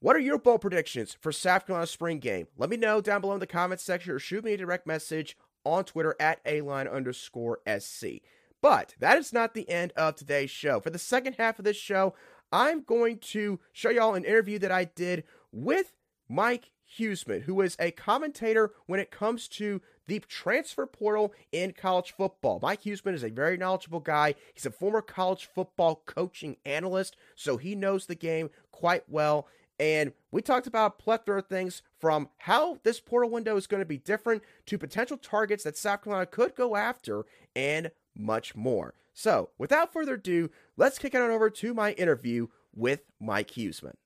What 0.00 0.16
are 0.16 0.20
your 0.20 0.36
bowl 0.36 0.58
predictions 0.58 1.16
for 1.18 1.32
South 1.32 1.66
Carolina 1.66 1.86
spring 1.86 2.18
game? 2.18 2.48
Let 2.58 2.68
me 2.68 2.76
know 2.76 3.00
down 3.00 3.22
below 3.22 3.32
in 3.32 3.40
the 3.40 3.46
comments 3.46 3.84
section 3.84 4.12
or 4.12 4.18
shoot 4.18 4.44
me 4.44 4.52
a 4.52 4.58
direct 4.58 4.86
message 4.86 5.34
on 5.64 5.84
Twitter 5.84 6.16
at 6.20 6.40
A-line 6.46 6.88
underscore 6.88 7.60
SC. 7.78 8.20
But 8.60 8.94
that 9.00 9.18
is 9.18 9.32
not 9.32 9.54
the 9.54 9.68
end 9.68 9.92
of 9.96 10.14
today's 10.14 10.50
show. 10.50 10.80
For 10.80 10.90
the 10.90 10.98
second 10.98 11.34
half 11.38 11.58
of 11.58 11.64
this 11.64 11.76
show, 11.76 12.14
I'm 12.52 12.82
going 12.82 13.18
to 13.18 13.58
show 13.72 13.90
y'all 13.90 14.14
an 14.14 14.24
interview 14.24 14.58
that 14.60 14.70
I 14.70 14.84
did 14.84 15.24
with 15.50 15.94
Mike 16.28 16.70
Huesmann, 16.98 17.42
who 17.42 17.60
is 17.60 17.76
a 17.78 17.90
commentator 17.90 18.72
when 18.86 19.00
it 19.00 19.10
comes 19.10 19.48
to 19.48 19.80
the 20.06 20.20
transfer 20.20 20.86
portal 20.86 21.32
in 21.50 21.72
college 21.72 22.12
football. 22.12 22.58
Mike 22.62 22.82
Huesmann 22.82 23.14
is 23.14 23.24
a 23.24 23.30
very 23.30 23.56
knowledgeable 23.56 24.00
guy. 24.00 24.34
He's 24.52 24.66
a 24.66 24.70
former 24.70 25.00
college 25.00 25.48
football 25.54 26.02
coaching 26.06 26.56
analyst, 26.64 27.16
so 27.34 27.56
he 27.56 27.74
knows 27.74 28.06
the 28.06 28.14
game 28.14 28.50
quite 28.70 29.08
well. 29.08 29.46
And 29.82 30.12
we 30.30 30.42
talked 30.42 30.68
about 30.68 30.86
a 30.86 31.02
plethora 31.02 31.40
of 31.40 31.48
things 31.48 31.82
from 31.98 32.28
how 32.38 32.78
this 32.84 33.00
portal 33.00 33.28
window 33.28 33.56
is 33.56 33.66
going 33.66 33.80
to 33.80 33.84
be 33.84 33.98
different 33.98 34.44
to 34.66 34.78
potential 34.78 35.16
targets 35.16 35.64
that 35.64 35.76
South 35.76 36.04
Carolina 36.04 36.26
could 36.26 36.54
go 36.54 36.76
after 36.76 37.26
and 37.56 37.90
much 38.16 38.54
more. 38.54 38.94
So, 39.12 39.50
without 39.58 39.92
further 39.92 40.14
ado, 40.14 40.50
let's 40.76 41.00
kick 41.00 41.16
it 41.16 41.20
on 41.20 41.32
over 41.32 41.50
to 41.50 41.74
my 41.74 41.94
interview 41.94 42.46
with 42.72 43.00
Mike 43.18 43.50
Huesmann. 43.50 43.96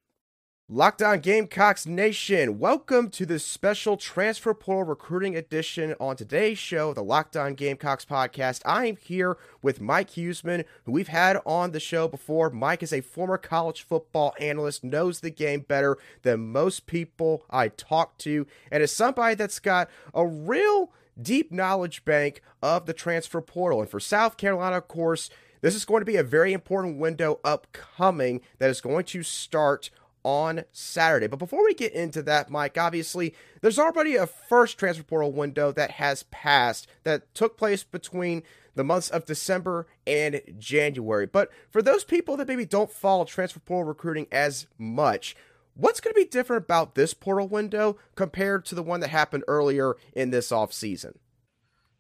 Locked 0.69 1.01
On 1.01 1.21
Gamecocks 1.21 1.87
Nation, 1.87 2.59
welcome 2.59 3.09
to 3.11 3.25
this 3.25 3.47
special 3.47 3.97
transfer 3.97 4.53
portal 4.53 4.83
recruiting 4.83 5.37
edition 5.37 5.95
on 6.01 6.17
today's 6.17 6.59
show, 6.59 6.93
the 6.93 7.05
Locked 7.05 7.37
On 7.37 7.55
Gamecocks 7.55 8.05
podcast. 8.05 8.63
I 8.65 8.87
am 8.87 8.97
here 8.97 9.39
with 9.63 9.81
Mike 9.81 10.11
Huesmann, 10.11 10.65
who 10.83 10.91
we've 10.91 11.07
had 11.07 11.41
on 11.47 11.71
the 11.71 11.79
show 11.79 12.09
before. 12.09 12.51
Mike 12.51 12.83
is 12.83 12.93
a 12.93 13.01
former 13.01 13.39
college 13.39 13.83
football 13.85 14.35
analyst, 14.41 14.83
knows 14.83 15.21
the 15.21 15.31
game 15.31 15.61
better 15.61 15.99
than 16.23 16.51
most 16.51 16.87
people 16.87 17.45
I 17.49 17.69
talk 17.69 18.19
to, 18.19 18.49
and 18.69 18.83
is 18.83 18.91
somebody 18.91 19.37
that's 19.37 19.61
got 19.61 19.89
a 20.15 20.27
real 20.27 20.91
deep 21.23 21.53
knowledge 21.53 22.05
bank 22.05 22.43
of 22.61 22.87
the 22.87 22.93
transfer 22.93 23.41
portal. 23.41 23.83
And 23.83 23.89
for 23.89 24.01
South 24.01 24.37
Carolina, 24.37 24.79
of 24.79 24.89
course, 24.89 25.31
this 25.61 25.77
is 25.77 25.85
going 25.85 26.01
to 26.01 26.05
be 26.05 26.17
a 26.17 26.25
very 26.25 26.53
important 26.53 26.99
window 26.99 27.39
upcoming 27.45 28.41
that 28.59 28.69
is 28.69 28.81
going 28.81 29.05
to 29.05 29.23
start 29.23 29.91
on 30.27 30.65
Saturday. 30.73 31.29
But 31.29 31.39
before 31.39 31.65
we 31.65 31.73
get 31.73 31.93
into 31.93 32.21
that, 32.23 32.51
Mike, 32.51 32.77
obviously, 32.77 33.33
there's 33.61 33.79
already 33.79 34.17
a 34.17 34.27
first 34.27 34.77
transfer 34.77 35.05
portal 35.05 35.31
window 35.31 35.71
that 35.71 35.93
has 35.93 36.25
passed 36.25 36.89
that 37.05 37.33
took 37.33 37.57
place 37.57 37.85
between 37.85 38.43
the 38.75 38.83
months 38.83 39.09
of 39.09 39.25
December 39.25 39.87
and 40.05 40.41
January. 40.59 41.27
But 41.27 41.53
for 41.71 41.81
those 41.81 42.03
people 42.03 42.37
that 42.39 42.49
maybe 42.49 42.67
don't 42.67 42.91
follow 42.91 43.25
transfer 43.25 43.61
portal 43.61 43.85
recruiting 43.85 44.27
as 44.33 44.67
much, 44.77 45.37
what's 45.75 46.01
going 46.01 46.13
to 46.13 46.21
be 46.21 46.29
different 46.29 46.65
about 46.65 46.97
this 46.97 47.15
portal 47.15 47.47
window 47.47 47.97
compared 48.17 48.65
to 48.65 48.75
the 48.75 48.83
one 48.83 48.99
that 49.01 49.11
happened 49.11 49.45
earlier 49.47 49.95
in 50.13 50.31
this 50.31 50.51
offseason? 50.51 51.15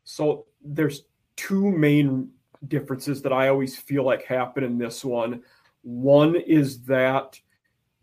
So 0.02 0.46
there's 0.64 1.04
two 1.36 1.70
main 1.70 2.30
differences 2.66 3.22
that 3.22 3.32
I 3.32 3.46
always 3.46 3.76
feel 3.76 4.02
like 4.02 4.24
happen 4.24 4.64
in 4.64 4.78
this 4.78 5.04
one. 5.04 5.44
One 5.82 6.34
is 6.34 6.82
that 6.86 7.38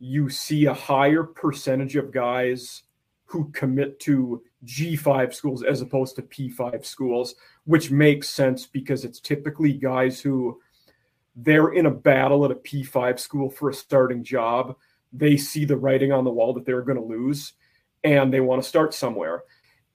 you 0.04 0.28
see 0.28 0.66
a 0.66 0.74
higher 0.74 1.24
percentage 1.24 1.96
of 1.96 2.12
guys 2.12 2.84
who 3.24 3.50
commit 3.52 4.02
to 4.02 4.44
G5 4.66 5.34
schools 5.34 5.64
as 5.64 5.80
opposed 5.80 6.18
to 6.18 6.24
P5 6.24 6.86
schools, 6.86 7.36
which 7.64 7.90
makes 7.90 8.28
sense 8.28 8.68
because 8.68 9.06
it's 9.06 9.22
typically 9.22 9.72
guys 9.72 10.20
who 10.20 10.60
they're 11.38 11.70
in 11.70 11.86
a 11.86 11.90
battle 11.92 12.44
at 12.44 12.52
a 12.52 12.56
P5 12.56 13.18
school 13.18 13.50
for 13.50 13.70
a 13.70 13.74
starting 13.74 14.26
job. 14.26 14.76
They 15.14 15.38
see 15.38 15.64
the 15.64 15.78
writing 15.78 16.12
on 16.12 16.26
the 16.26 16.32
wall 16.32 16.52
that 16.54 16.66
they're 16.66 16.82
going 16.82 17.00
to 17.00 17.06
lose 17.06 17.54
and 18.04 18.32
they 18.34 18.42
want 18.42 18.62
to 18.62 18.68
start 18.68 18.94
somewhere. 18.94 19.44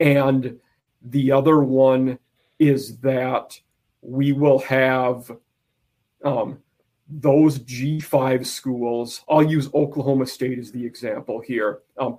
And 0.00 0.58
the 1.02 1.32
other 1.32 1.60
one 1.60 2.18
is 2.58 2.96
that 3.00 3.60
we 4.00 4.32
will 4.32 4.60
have 4.60 5.30
um, 6.24 6.60
those 7.08 7.58
G5 7.60 8.44
schools, 8.44 9.24
I'll 9.28 9.42
use 9.42 9.72
Oklahoma 9.74 10.26
State 10.26 10.58
as 10.58 10.70
the 10.70 10.84
example 10.84 11.40
here. 11.40 11.80
Um, 11.96 12.18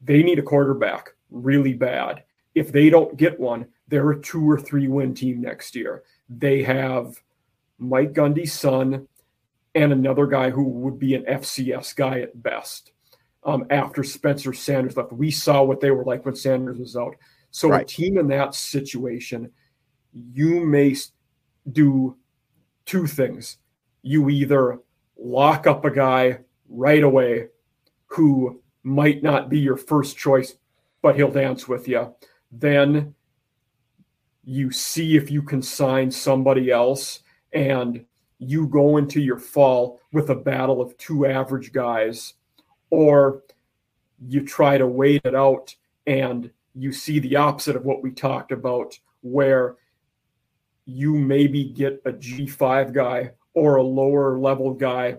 they 0.00 0.22
need 0.22 0.38
a 0.38 0.42
quarterback 0.42 1.10
really 1.30 1.74
bad. 1.74 2.24
If 2.54 2.72
they 2.72 2.90
don't 2.90 3.16
get 3.16 3.38
one, 3.38 3.66
they're 3.88 4.10
a 4.10 4.20
two 4.20 4.48
or 4.48 4.58
three 4.58 4.88
win 4.88 5.14
team 5.14 5.40
next 5.40 5.74
year. 5.74 6.04
They 6.28 6.62
have 6.62 7.20
Mike 7.78 8.12
Gundy's 8.12 8.52
son 8.52 9.08
and 9.74 9.92
another 9.92 10.26
guy 10.26 10.50
who 10.50 10.64
would 10.64 10.98
be 10.98 11.14
an 11.14 11.24
FCS 11.24 11.94
guy 11.94 12.20
at 12.20 12.42
best. 12.42 12.92
Um, 13.42 13.66
after 13.70 14.04
Spencer 14.04 14.52
Sanders 14.52 14.96
left, 14.96 15.12
we 15.12 15.30
saw 15.30 15.62
what 15.62 15.80
they 15.80 15.90
were 15.90 16.04
like 16.04 16.24
when 16.24 16.36
Sanders 16.36 16.78
was 16.78 16.96
out. 16.96 17.14
So 17.50 17.68
right. 17.68 17.82
a 17.82 17.84
team 17.84 18.18
in 18.18 18.28
that 18.28 18.54
situation, 18.54 19.50
you 20.12 20.64
may 20.66 20.96
do 21.72 22.16
two 22.84 23.06
things 23.06 23.58
you 24.02 24.28
either 24.28 24.78
lock 25.18 25.66
up 25.66 25.84
a 25.84 25.90
guy 25.90 26.38
right 26.68 27.02
away 27.02 27.48
who 28.06 28.60
might 28.82 29.22
not 29.22 29.48
be 29.48 29.58
your 29.58 29.76
first 29.76 30.16
choice, 30.16 30.54
but 31.02 31.16
he'll 31.16 31.30
dance 31.30 31.68
with 31.68 31.86
you. 31.86 32.14
Then 32.50 33.14
you 34.44 34.70
see 34.70 35.16
if 35.16 35.30
you 35.30 35.42
can 35.42 35.62
sign 35.62 36.10
somebody 36.10 36.70
else 36.70 37.20
and 37.52 38.04
you 38.38 38.66
go 38.66 38.96
into 38.96 39.20
your 39.20 39.38
fall 39.38 40.00
with 40.12 40.30
a 40.30 40.34
battle 40.34 40.80
of 40.80 40.96
two 40.96 41.26
average 41.26 41.72
guys, 41.72 42.34
or 42.88 43.42
you 44.26 44.44
try 44.44 44.78
to 44.78 44.86
wait 44.86 45.20
it 45.24 45.34
out 45.34 45.74
and 46.06 46.50
you 46.74 46.92
see 46.92 47.18
the 47.18 47.36
opposite 47.36 47.76
of 47.76 47.84
what 47.84 48.02
we 48.02 48.10
talked 48.10 48.50
about, 48.50 48.98
where 49.20 49.76
you 50.86 51.14
maybe 51.14 51.64
get 51.64 52.00
a 52.06 52.12
G5 52.12 52.92
guy 52.92 53.32
or 53.54 53.76
a 53.76 53.82
lower 53.82 54.38
level 54.38 54.74
guy 54.74 55.16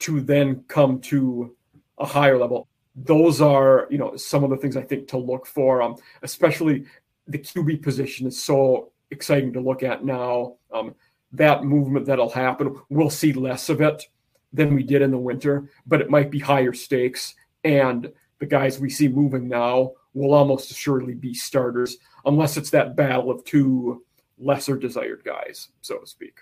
to 0.00 0.20
then 0.20 0.64
come 0.68 1.00
to 1.00 1.54
a 1.98 2.06
higher 2.06 2.38
level. 2.38 2.68
Those 2.94 3.40
are, 3.40 3.86
you 3.90 3.98
know, 3.98 4.16
some 4.16 4.44
of 4.44 4.50
the 4.50 4.56
things 4.56 4.76
I 4.76 4.82
think 4.82 5.08
to 5.08 5.18
look 5.18 5.46
for. 5.46 5.82
Um, 5.82 5.96
especially 6.22 6.84
the 7.26 7.38
QB 7.38 7.82
position 7.82 8.26
is 8.26 8.42
so 8.42 8.92
exciting 9.10 9.52
to 9.54 9.60
look 9.60 9.82
at 9.82 10.04
now. 10.04 10.56
Um, 10.72 10.94
that 11.32 11.64
movement 11.64 12.06
that'll 12.06 12.30
happen. 12.30 12.80
We'll 12.88 13.10
see 13.10 13.32
less 13.32 13.68
of 13.68 13.80
it 13.80 14.06
than 14.52 14.74
we 14.74 14.82
did 14.82 15.02
in 15.02 15.10
the 15.10 15.18
winter, 15.18 15.68
but 15.86 16.00
it 16.00 16.10
might 16.10 16.30
be 16.30 16.38
higher 16.38 16.72
stakes. 16.72 17.34
And 17.64 18.12
the 18.38 18.46
guys 18.46 18.78
we 18.78 18.90
see 18.90 19.08
moving 19.08 19.48
now 19.48 19.92
will 20.14 20.32
almost 20.32 20.70
assuredly 20.70 21.14
be 21.14 21.34
starters, 21.34 21.98
unless 22.24 22.56
it's 22.56 22.70
that 22.70 22.96
battle 22.96 23.30
of 23.30 23.44
two 23.44 24.04
lesser 24.38 24.76
desired 24.76 25.22
guys, 25.24 25.68
so 25.82 25.98
to 25.98 26.06
speak. 26.06 26.40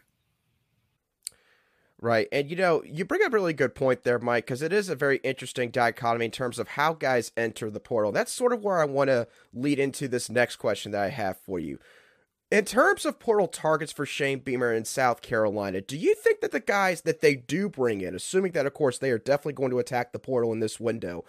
Right. 2.05 2.29
And, 2.33 2.51
you 2.51 2.57
know, 2.57 2.83
you 2.85 3.07
bring 3.07 3.23
up 3.23 3.33
a 3.33 3.37
really 3.37 3.55
good 3.55 3.75
point 3.75 4.03
there, 4.03 4.19
Mike, 4.19 4.45
because 4.45 4.61
it 4.61 4.75
is 4.75 4.91
a 4.91 4.95
very 4.95 5.21
interesting 5.25 5.71
dichotomy 5.71 6.27
in 6.27 6.31
terms 6.31 6.59
of 6.59 6.69
how 6.69 6.93
guys 6.93 7.33
enter 7.35 7.71
the 7.71 7.81
portal. 7.81 8.13
That's 8.13 8.31
sort 8.31 8.53
of 8.53 8.63
where 8.63 8.79
I 8.79 8.85
want 8.85 9.09
to 9.09 9.27
lead 9.55 9.79
into 9.79 10.07
this 10.07 10.29
next 10.29 10.57
question 10.57 10.93
that 10.93 11.03
I 11.03 11.09
have 11.09 11.39
for 11.39 11.59
you. 11.59 11.79
In 12.51 12.67
terms 12.67 13.07
of 13.07 13.19
portal 13.19 13.49
targets 13.49 13.91
for 13.91 14.05
Shane 14.05 14.41
Beamer 14.41 14.71
in 14.71 14.85
South 14.85 15.23
Carolina, 15.23 15.81
do 15.81 15.97
you 15.97 16.15
think 16.15 16.43
that 16.43 16.53
the 16.53 16.61
guys 16.61 17.01
that 17.01 17.23
they 17.23 17.37
do 17.37 17.71
bring 17.71 18.03
in, 18.03 18.15
assuming 18.15 18.53
that, 18.53 18.67
of 18.67 18.75
course, 18.75 18.99
they 18.99 19.11
are 19.11 19.17
definitely 19.17 19.55
going 19.55 19.71
to 19.71 19.79
attack 19.79 20.13
the 20.13 20.19
portal 20.19 20.53
in 20.53 20.61
this 20.61 20.79
window, 20.79 21.25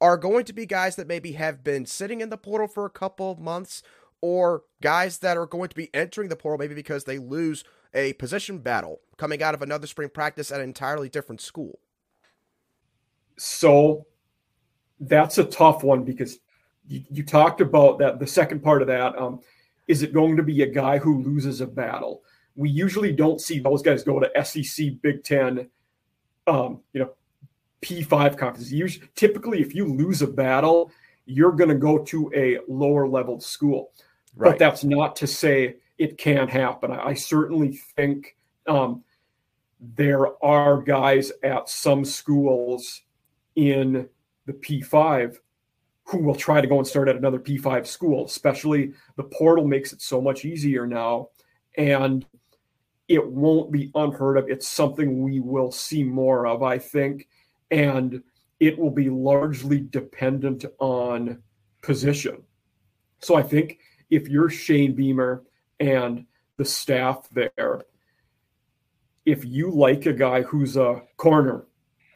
are 0.00 0.16
going 0.16 0.44
to 0.46 0.52
be 0.52 0.66
guys 0.66 0.96
that 0.96 1.06
maybe 1.06 1.34
have 1.34 1.62
been 1.62 1.86
sitting 1.86 2.20
in 2.20 2.30
the 2.30 2.36
portal 2.36 2.66
for 2.66 2.84
a 2.84 2.90
couple 2.90 3.30
of 3.30 3.38
months 3.38 3.84
or 4.20 4.64
guys 4.82 5.18
that 5.18 5.36
are 5.36 5.46
going 5.46 5.68
to 5.68 5.76
be 5.76 5.94
entering 5.94 6.28
the 6.28 6.34
portal 6.34 6.58
maybe 6.58 6.74
because 6.74 7.04
they 7.04 7.18
lose 7.18 7.62
a 7.94 8.12
position 8.14 8.58
battle 8.58 9.00
coming 9.16 9.42
out 9.42 9.54
of 9.54 9.62
another 9.62 9.86
spring 9.86 10.08
practice 10.08 10.50
at 10.50 10.60
an 10.60 10.64
entirely 10.64 11.08
different 11.08 11.40
school? 11.40 11.78
So 13.36 14.06
that's 15.00 15.38
a 15.38 15.44
tough 15.44 15.82
one 15.82 16.04
because 16.04 16.38
you, 16.86 17.02
you 17.10 17.22
talked 17.22 17.60
about 17.60 17.98
that. 17.98 18.18
The 18.18 18.26
second 18.26 18.62
part 18.62 18.82
of 18.82 18.88
that 18.88 19.16
um, 19.18 19.40
is 19.86 20.02
it 20.02 20.12
going 20.12 20.36
to 20.36 20.42
be 20.42 20.62
a 20.62 20.66
guy 20.66 20.98
who 20.98 21.22
loses 21.22 21.60
a 21.60 21.66
battle? 21.66 22.22
We 22.56 22.68
usually 22.68 23.12
don't 23.12 23.40
see 23.40 23.58
those 23.58 23.82
guys 23.82 24.02
go 24.02 24.20
to 24.20 24.44
SEC, 24.44 25.00
Big 25.00 25.24
Ten, 25.24 25.68
um, 26.46 26.80
you 26.92 27.00
know, 27.00 27.10
P5 27.82 28.36
conferences. 28.36 28.72
Usually, 28.72 29.08
typically, 29.14 29.60
if 29.60 29.74
you 29.74 29.86
lose 29.86 30.22
a 30.22 30.26
battle, 30.26 30.90
you're 31.24 31.52
going 31.52 31.70
to 31.70 31.76
go 31.76 31.98
to 31.98 32.30
a 32.34 32.58
lower 32.68 33.06
level 33.06 33.40
school. 33.40 33.92
Right. 34.34 34.50
But 34.50 34.58
that's 34.58 34.84
not 34.84 35.16
to 35.16 35.26
say 35.26 35.76
it 35.98 36.18
can't 36.18 36.50
happen. 36.50 36.92
I, 36.92 37.08
I 37.08 37.14
certainly 37.14 37.72
think 37.96 38.36
um, 38.66 39.02
there 39.80 40.42
are 40.44 40.82
guys 40.82 41.32
at 41.42 41.68
some 41.68 42.04
schools 42.04 43.02
in 43.56 44.08
the 44.46 44.52
P5 44.52 45.36
who 46.04 46.22
will 46.22 46.34
try 46.34 46.60
to 46.60 46.66
go 46.66 46.78
and 46.78 46.86
start 46.86 47.08
at 47.08 47.16
another 47.16 47.38
P5 47.38 47.86
school, 47.86 48.24
especially 48.24 48.92
the 49.16 49.24
portal 49.24 49.66
makes 49.66 49.92
it 49.92 50.00
so 50.00 50.20
much 50.20 50.44
easier 50.44 50.86
now. 50.86 51.28
And 51.76 52.24
it 53.08 53.26
won't 53.26 53.70
be 53.70 53.90
unheard 53.94 54.38
of. 54.38 54.48
It's 54.48 54.66
something 54.66 55.22
we 55.22 55.40
will 55.40 55.70
see 55.70 56.02
more 56.02 56.46
of, 56.46 56.62
I 56.62 56.78
think. 56.78 57.28
And 57.70 58.22
it 58.60 58.78
will 58.78 58.90
be 58.90 59.10
largely 59.10 59.80
dependent 59.80 60.64
on 60.78 61.42
position. 61.82 62.42
So 63.20 63.34
I 63.34 63.42
think 63.42 63.78
if 64.10 64.28
you're 64.28 64.50
Shane 64.50 64.94
Beamer 64.94 65.42
and 65.80 66.26
the 66.56 66.64
staff 66.64 67.28
there, 67.32 67.82
if 69.24 69.44
you 69.44 69.70
like 69.70 70.06
a 70.06 70.12
guy 70.12 70.42
who's 70.42 70.76
a 70.76 71.02
corner, 71.16 71.66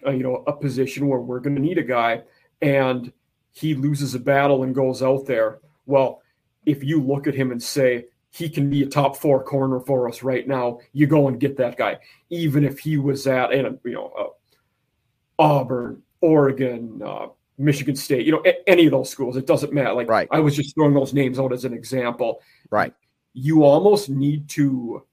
uh, 0.07 0.11
you 0.11 0.23
know, 0.23 0.42
a 0.47 0.52
position 0.52 1.07
where 1.07 1.21
we're 1.21 1.40
going 1.40 1.57
to 1.57 1.62
need 1.62 1.78
a 1.78 1.83
guy, 1.83 2.23
and 2.61 3.12
he 3.52 3.75
loses 3.75 4.14
a 4.14 4.19
battle 4.19 4.62
and 4.62 4.75
goes 4.75 5.02
out 5.02 5.26
there, 5.26 5.61
well, 5.87 6.23
if 6.64 6.83
you 6.83 7.02
look 7.02 7.26
at 7.26 7.35
him 7.35 7.50
and 7.50 7.62
say 7.62 8.07
he 8.31 8.49
can 8.49 8.71
be 8.71 8.83
a 8.83 8.87
top 8.87 9.16
four 9.16 9.42
corner 9.45 9.81
for 9.81 10.09
us 10.09 10.23
right 10.23 10.49
now, 10.49 10.78
you 10.92 11.07
go 11.07 11.28
and 11.28 11.38
get 11.38 11.57
that 11.59 11.76
guy, 11.76 11.99
even 12.31 12.64
if 12.64 12.78
he 12.78 12.97
was 12.97 13.26
at, 13.26 13.52
and 13.52 13.78
you 13.85 13.92
know, 13.92 14.12
uh, 14.19 15.42
Auburn, 15.42 16.02
Oregon, 16.21 17.02
uh, 17.04 17.26
Michigan 17.59 17.95
State, 17.95 18.25
you 18.25 18.33
know, 18.33 18.42
any 18.66 18.87
of 18.87 18.92
those 18.92 19.11
schools, 19.11 19.37
it 19.37 19.47
doesn't 19.47 19.73
matter. 19.73 19.92
Like, 19.92 20.09
right. 20.09 20.28
I 20.31 20.40
was 20.40 20.57
just 20.57 20.75
throwing 20.75 20.95
those 20.95 21.12
names 21.12 21.38
out 21.38 21.52
as 21.52 21.64
an 21.64 21.75
example. 21.75 22.41
Right. 22.71 22.95
You 23.32 23.64
almost 23.64 24.08
need 24.08 24.49
to 24.50 25.04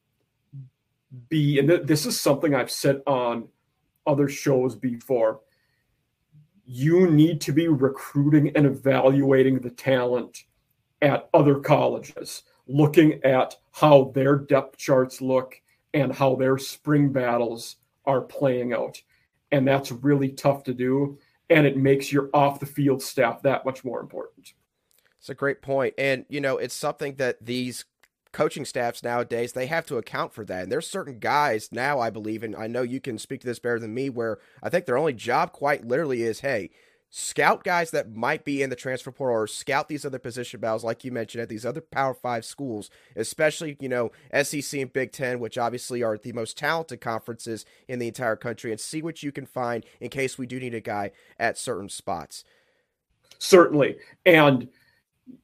be, 1.29 1.59
and 1.59 1.67
th- 1.69 1.83
this 1.83 2.05
is 2.05 2.19
something 2.19 2.53
I've 2.53 2.71
said 2.71 3.01
on 3.07 3.47
other 4.05 4.27
shows 4.27 4.75
before. 4.75 5.41
You 6.65 7.09
need 7.09 7.41
to 7.41 7.51
be 7.51 7.67
recruiting 7.67 8.51
and 8.55 8.65
evaluating 8.65 9.59
the 9.59 9.71
talent 9.71 10.43
at 11.01 11.29
other 11.33 11.59
colleges, 11.59 12.43
looking 12.67 13.23
at 13.23 13.55
how 13.71 14.11
their 14.13 14.35
depth 14.35 14.77
charts 14.77 15.21
look 15.21 15.59
and 15.93 16.13
how 16.13 16.35
their 16.35 16.57
spring 16.57 17.11
battles 17.11 17.77
are 18.05 18.21
playing 18.21 18.73
out. 18.73 19.01
And 19.51 19.67
that's 19.67 19.91
really 19.91 20.29
tough 20.29 20.63
to 20.65 20.73
do 20.73 21.17
and 21.49 21.65
it 21.65 21.77
makes 21.77 22.11
your 22.11 22.29
off 22.33 22.59
the 22.59 22.65
field 22.65 23.01
staff 23.01 23.41
that 23.41 23.65
much 23.65 23.83
more 23.83 23.99
important. 23.99 24.53
It's 25.19 25.29
a 25.29 25.35
great 25.35 25.61
point. 25.61 25.95
And, 25.97 26.25
you 26.29 26.39
know, 26.39 26.57
it's 26.57 26.75
something 26.75 27.15
that 27.15 27.37
these 27.45 27.85
coaching 28.31 28.65
staffs 28.65 29.03
nowadays 29.03 29.53
they 29.53 29.65
have 29.65 29.85
to 29.85 29.97
account 29.97 30.33
for 30.33 30.45
that 30.45 30.63
and 30.63 30.71
there's 30.71 30.87
certain 30.87 31.17
guys 31.19 31.69
now 31.71 31.99
i 31.99 32.09
believe 32.09 32.43
and 32.43 32.55
i 32.55 32.67
know 32.67 32.81
you 32.81 32.99
can 32.99 33.17
speak 33.17 33.41
to 33.41 33.47
this 33.47 33.59
better 33.59 33.79
than 33.79 33.93
me 33.93 34.09
where 34.09 34.37
i 34.61 34.69
think 34.69 34.85
their 34.85 34.97
only 34.97 35.13
job 35.13 35.51
quite 35.51 35.85
literally 35.85 36.21
is 36.21 36.41
hey 36.41 36.69
scout 37.09 37.63
guys 37.63 37.91
that 37.91 38.15
might 38.15 38.45
be 38.45 38.61
in 38.61 38.69
the 38.69 38.75
transfer 38.75 39.11
portal 39.11 39.35
or 39.35 39.47
scout 39.47 39.87
these 39.87 40.05
other 40.05 40.19
position 40.19 40.59
battles, 40.59 40.83
like 40.83 41.03
you 41.03 41.11
mentioned, 41.11 41.41
at 41.41 41.49
these 41.49 41.65
other 41.65 41.81
Power 41.81 42.13
Five 42.13 42.45
schools, 42.45 42.89
especially, 43.15 43.77
you 43.79 43.89
know, 43.89 44.11
SEC 44.43 44.79
and 44.79 44.93
Big 44.93 45.11
Ten, 45.11 45.39
which 45.39 45.57
obviously 45.57 46.03
are 46.03 46.17
the 46.17 46.33
most 46.33 46.57
talented 46.57 47.01
conferences 47.01 47.65
in 47.87 47.99
the 47.99 48.07
entire 48.07 48.35
country, 48.35 48.71
and 48.71 48.79
see 48.79 49.01
what 49.01 49.23
you 49.23 49.31
can 49.31 49.45
find 49.45 49.85
in 49.99 50.09
case 50.09 50.37
we 50.37 50.45
do 50.45 50.59
need 50.59 50.75
a 50.75 50.81
guy 50.81 51.11
at 51.39 51.57
certain 51.57 51.89
spots. 51.89 52.43
Certainly. 53.39 53.97
And 54.25 54.67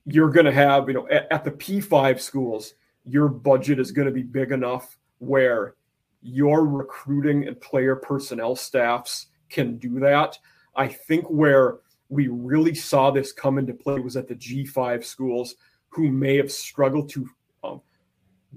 you're 0.06 0.30
going 0.30 0.46
to 0.46 0.52
have, 0.52 0.88
you 0.88 0.94
know, 0.94 1.08
at, 1.10 1.28
at 1.32 1.44
the 1.44 1.52
P5 1.52 2.20
schools, 2.20 2.74
your 3.04 3.28
budget 3.28 3.80
is 3.80 3.92
going 3.92 4.08
to 4.08 4.14
be 4.14 4.24
big 4.24 4.52
enough 4.52 4.98
where 5.20 5.76
your 6.22 6.66
recruiting 6.66 7.48
and 7.48 7.60
player 7.62 7.96
personnel 7.96 8.56
staffs 8.56 9.28
can 9.50 9.78
do 9.78 10.00
that 10.00 10.38
I 10.76 10.88
think 10.88 11.26
where 11.28 11.78
we 12.10 12.28
really 12.28 12.76
saw 12.76 13.10
this 13.10 13.32
come 13.32 13.58
into 13.58 13.74
play 13.74 14.00
was 14.00 14.18
at 14.18 14.28
the 14.28 14.36
G5 14.36 15.04
schools 15.04 15.56
who 15.90 16.12
may 16.12 16.38
have 16.38 16.52
struggled 16.52 17.10
to 17.10 17.30
um, 17.64 17.82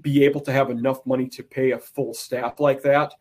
be 0.01 0.23
able 0.25 0.41
to 0.41 0.51
have 0.51 0.69
enough 0.69 1.05
money 1.05 1.27
to 1.29 1.43
pay 1.43 1.71
a 1.71 1.79
full 1.79 2.13
staff 2.13 2.59
like 2.59 2.81
that. 2.83 3.13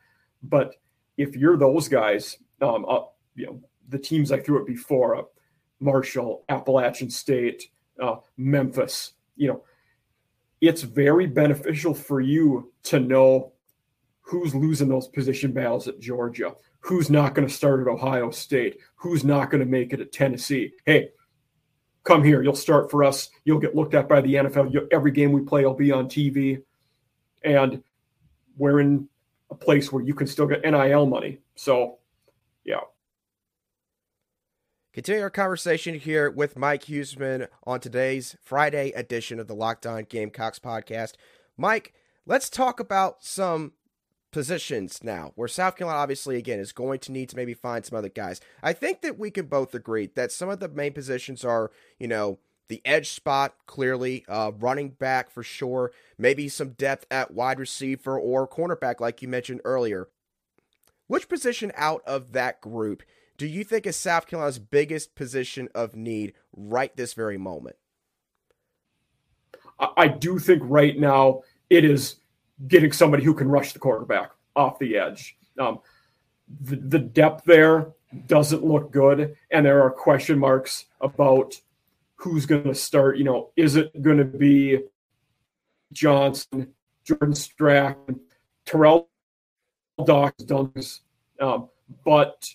But 0.43 0.75
if 1.17 1.37
you're 1.37 1.57
those 1.57 1.89
guys, 1.89 2.37
um, 2.61 2.85
uh, 2.89 3.01
you 3.35 3.47
know, 3.47 3.61
the 3.89 3.99
teams 3.99 4.33
I 4.33 4.41
threw 4.41 4.61
it 4.61 4.67
before, 4.67 5.17
uh, 5.17 5.23
Marshall, 5.81 6.45
Appalachian 6.49 7.09
State, 7.09 7.69
uh, 8.01 8.17
Memphis, 8.37 9.13
you 9.37 9.49
know, 9.49 9.63
it's 10.61 10.83
very 10.83 11.27
beneficial 11.27 11.95
for 11.95 12.21
you 12.21 12.73
to 12.85 13.01
know 13.01 13.53
who's 14.21 14.55
losing 14.55 14.89
those 14.89 15.09
position 15.09 15.53
battles 15.53 15.89
at 15.89 16.01
Georgia, 16.01 16.55
who's 16.81 17.11
not 17.11 17.35
going 17.35 17.47
to 17.47 17.53
start 17.53 17.81
at 17.81 17.87
Ohio 17.87 18.31
State, 18.31 18.79
who's 18.97 19.25
not 19.25 19.51
going 19.51 19.61
to 19.61 19.67
make 19.67 19.93
it 19.93 20.01
at 20.01 20.13
Tennessee. 20.13 20.73
Hey, 20.85 21.11
come 22.05 22.23
here. 22.23 22.43
You'll 22.43 22.55
start 22.55 22.91
for 22.91 23.05
us. 23.05 23.31
You'll 23.45 23.61
get 23.61 23.75
looked 23.75 23.95
at 23.95 24.09
by 24.09 24.21
the 24.21 24.35
NFL. 24.35 24.73
You'll, 24.73 24.89
every 24.91 25.13
game 25.13 25.33
we 25.33 25.43
play 25.43 25.65
will 25.65 25.75
be 25.75 25.93
on 25.93 26.09
TV. 26.09 26.63
And 27.43 27.83
we're 28.57 28.81
in 28.81 29.09
a 29.51 29.55
place 29.55 29.93
where 29.93 30.03
you 30.03 30.15
can 30.15 30.27
still 30.27 30.47
get 30.47 30.63
NIL 30.63 31.07
money. 31.07 31.39
So, 31.55 31.99
yeah. 32.65 32.81
Continue 34.99 35.23
our 35.23 35.31
conversation 35.31 35.95
here 35.95 36.29
with 36.29 36.59
Mike 36.59 36.87
Huesmann 36.87 37.47
on 37.63 37.79
today's 37.79 38.37
Friday 38.43 38.91
edition 38.97 39.39
of 39.39 39.47
the 39.47 39.55
Locked 39.55 39.87
On 39.87 40.03
Gamecocks 40.03 40.59
podcast. 40.59 41.13
Mike, 41.57 41.95
let's 42.27 42.51
talk 42.51 42.81
about 42.81 43.23
some 43.23 43.75
positions 44.33 45.05
now, 45.05 45.31
where 45.37 45.47
South 45.47 45.77
Carolina 45.77 46.01
obviously 46.01 46.37
again 46.37 46.59
is 46.59 46.73
going 46.73 46.99
to 46.99 47.13
need 47.13 47.29
to 47.29 47.37
maybe 47.37 47.55
find 47.55 47.87
some 47.87 47.97
other 47.97 48.09
guys. 48.09 48.41
I 48.61 48.73
think 48.73 49.03
that 49.03 49.21
we 49.21 49.31
can 49.31 49.47
both 49.47 49.73
agree 49.73 50.11
that 50.17 50.33
some 50.33 50.49
of 50.49 50.59
the 50.59 50.69
main 50.69 50.95
positions 50.95 51.45
are, 51.45 51.71
you 52.01 52.09
know, 52.09 52.41
the 52.67 52.83
edge 52.85 53.11
spot 53.11 53.55
clearly, 53.67 54.25
uh, 54.29 54.51
running 54.59 54.89
back 54.89 55.31
for 55.31 55.45
sure, 55.45 55.93
maybe 56.19 56.49
some 56.49 56.71
depth 56.71 57.07
at 57.09 57.33
wide 57.33 57.61
receiver 57.61 58.19
or 58.19 58.49
cornerback, 58.49 58.99
like 58.99 59.23
you 59.23 59.29
mentioned 59.29 59.61
earlier. 59.65 60.09
Which 61.07 61.29
position 61.29 61.71
out 61.77 62.03
of 62.05 62.33
that 62.33 62.61
group 62.61 63.05
do 63.39 63.47
you 63.47 63.65
think 63.65 63.87
is 63.87 63.97
South 63.97 64.27
Carolina's 64.27 64.59
biggest 64.59 65.15
position 65.15 65.69
of 65.75 65.97
need 65.97 66.35
right 66.55 66.95
this 66.97 67.15
very 67.15 67.39
moment? 67.39 67.77
I 69.97 70.09
do 70.09 70.41
think 70.41 70.61
right 70.65 70.99
now 70.99 71.43
it 71.71 71.85
is 71.85 72.17
getting 72.67 72.91
somebody 72.91 73.23
who 73.23 73.33
can 73.33 73.49
rush 73.49 73.73
the 73.73 73.79
quarterback 73.79 74.33
off 74.57 74.81
the 74.81 74.97
edge. 74.97 75.39
Um, 75.57 75.79
the, 76.63 76.77
the 76.77 76.99
depth 76.99 77.45
there 77.45 77.93
doesn't 78.27 78.65
look 78.65 78.91
good, 78.91 79.37
and 79.53 79.65
there 79.65 79.83
are 79.85 79.91
question 79.91 80.37
marks 80.37 80.87
about 81.01 81.61
who's 82.17 82.45
going 82.45 82.65
to 82.65 82.75
start. 82.75 83.19
You 83.19 83.25
know, 83.25 83.51
is 83.57 83.77
it 83.77 84.03
going 84.03 84.19
to 84.19 84.25
be 84.25 84.81
Johnson, 85.93 86.75
Jordan 87.05 87.35
Strack, 87.35 88.19
Terrell 88.67 89.09
this, 90.75 91.01
um, 91.41 91.69
but 92.05 92.53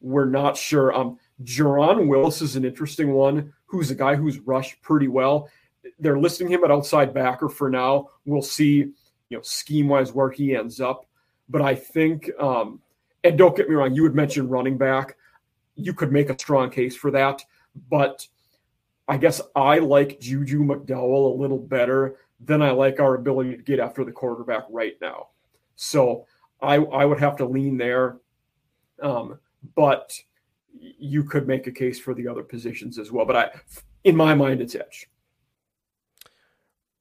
we're 0.00 0.26
not 0.26 0.56
sure. 0.56 0.92
Um, 0.94 1.18
Jerron 1.42 2.06
Willis 2.08 2.42
is 2.42 2.56
an 2.56 2.64
interesting 2.64 3.12
one, 3.12 3.52
who's 3.66 3.90
a 3.90 3.94
guy 3.94 4.14
who's 4.14 4.38
rushed 4.40 4.80
pretty 4.82 5.08
well. 5.08 5.48
They're 5.98 6.18
listing 6.18 6.48
him 6.48 6.64
at 6.64 6.70
outside 6.70 7.14
backer 7.14 7.48
for 7.48 7.70
now. 7.70 8.10
We'll 8.24 8.42
see, 8.42 8.92
you 9.28 9.36
know, 9.36 9.42
scheme 9.42 9.88
wise 9.88 10.12
where 10.12 10.30
he 10.30 10.54
ends 10.56 10.80
up. 10.80 11.06
But 11.48 11.62
I 11.62 11.74
think, 11.74 12.30
um, 12.38 12.80
and 13.24 13.36
don't 13.36 13.56
get 13.56 13.68
me 13.68 13.74
wrong, 13.74 13.94
you 13.94 14.02
would 14.02 14.14
mention 14.14 14.48
running 14.48 14.78
back. 14.78 15.16
You 15.76 15.92
could 15.94 16.12
make 16.12 16.30
a 16.30 16.38
strong 16.38 16.70
case 16.70 16.96
for 16.96 17.10
that, 17.12 17.42
but 17.88 18.26
I 19.08 19.16
guess 19.16 19.40
I 19.56 19.78
like 19.78 20.20
Juju 20.20 20.62
McDowell 20.62 21.34
a 21.34 21.40
little 21.40 21.58
better 21.58 22.16
than 22.38 22.62
I 22.62 22.70
like 22.70 23.00
our 23.00 23.14
ability 23.14 23.56
to 23.56 23.62
get 23.62 23.80
after 23.80 24.04
the 24.04 24.12
quarterback 24.12 24.64
right 24.70 24.94
now. 25.00 25.28
So 25.76 26.26
I 26.60 26.76
I 26.76 27.04
would 27.04 27.18
have 27.18 27.36
to 27.38 27.46
lean 27.46 27.76
there. 27.76 28.18
Um, 29.02 29.38
but 29.74 30.18
you 30.72 31.24
could 31.24 31.46
make 31.46 31.66
a 31.66 31.72
case 31.72 31.98
for 31.98 32.14
the 32.14 32.26
other 32.26 32.42
positions 32.42 32.98
as 32.98 33.10
well. 33.10 33.26
But 33.26 33.36
I, 33.36 33.50
in 34.04 34.16
my 34.16 34.34
mind, 34.34 34.60
it's 34.60 34.74
edge. 34.74 35.08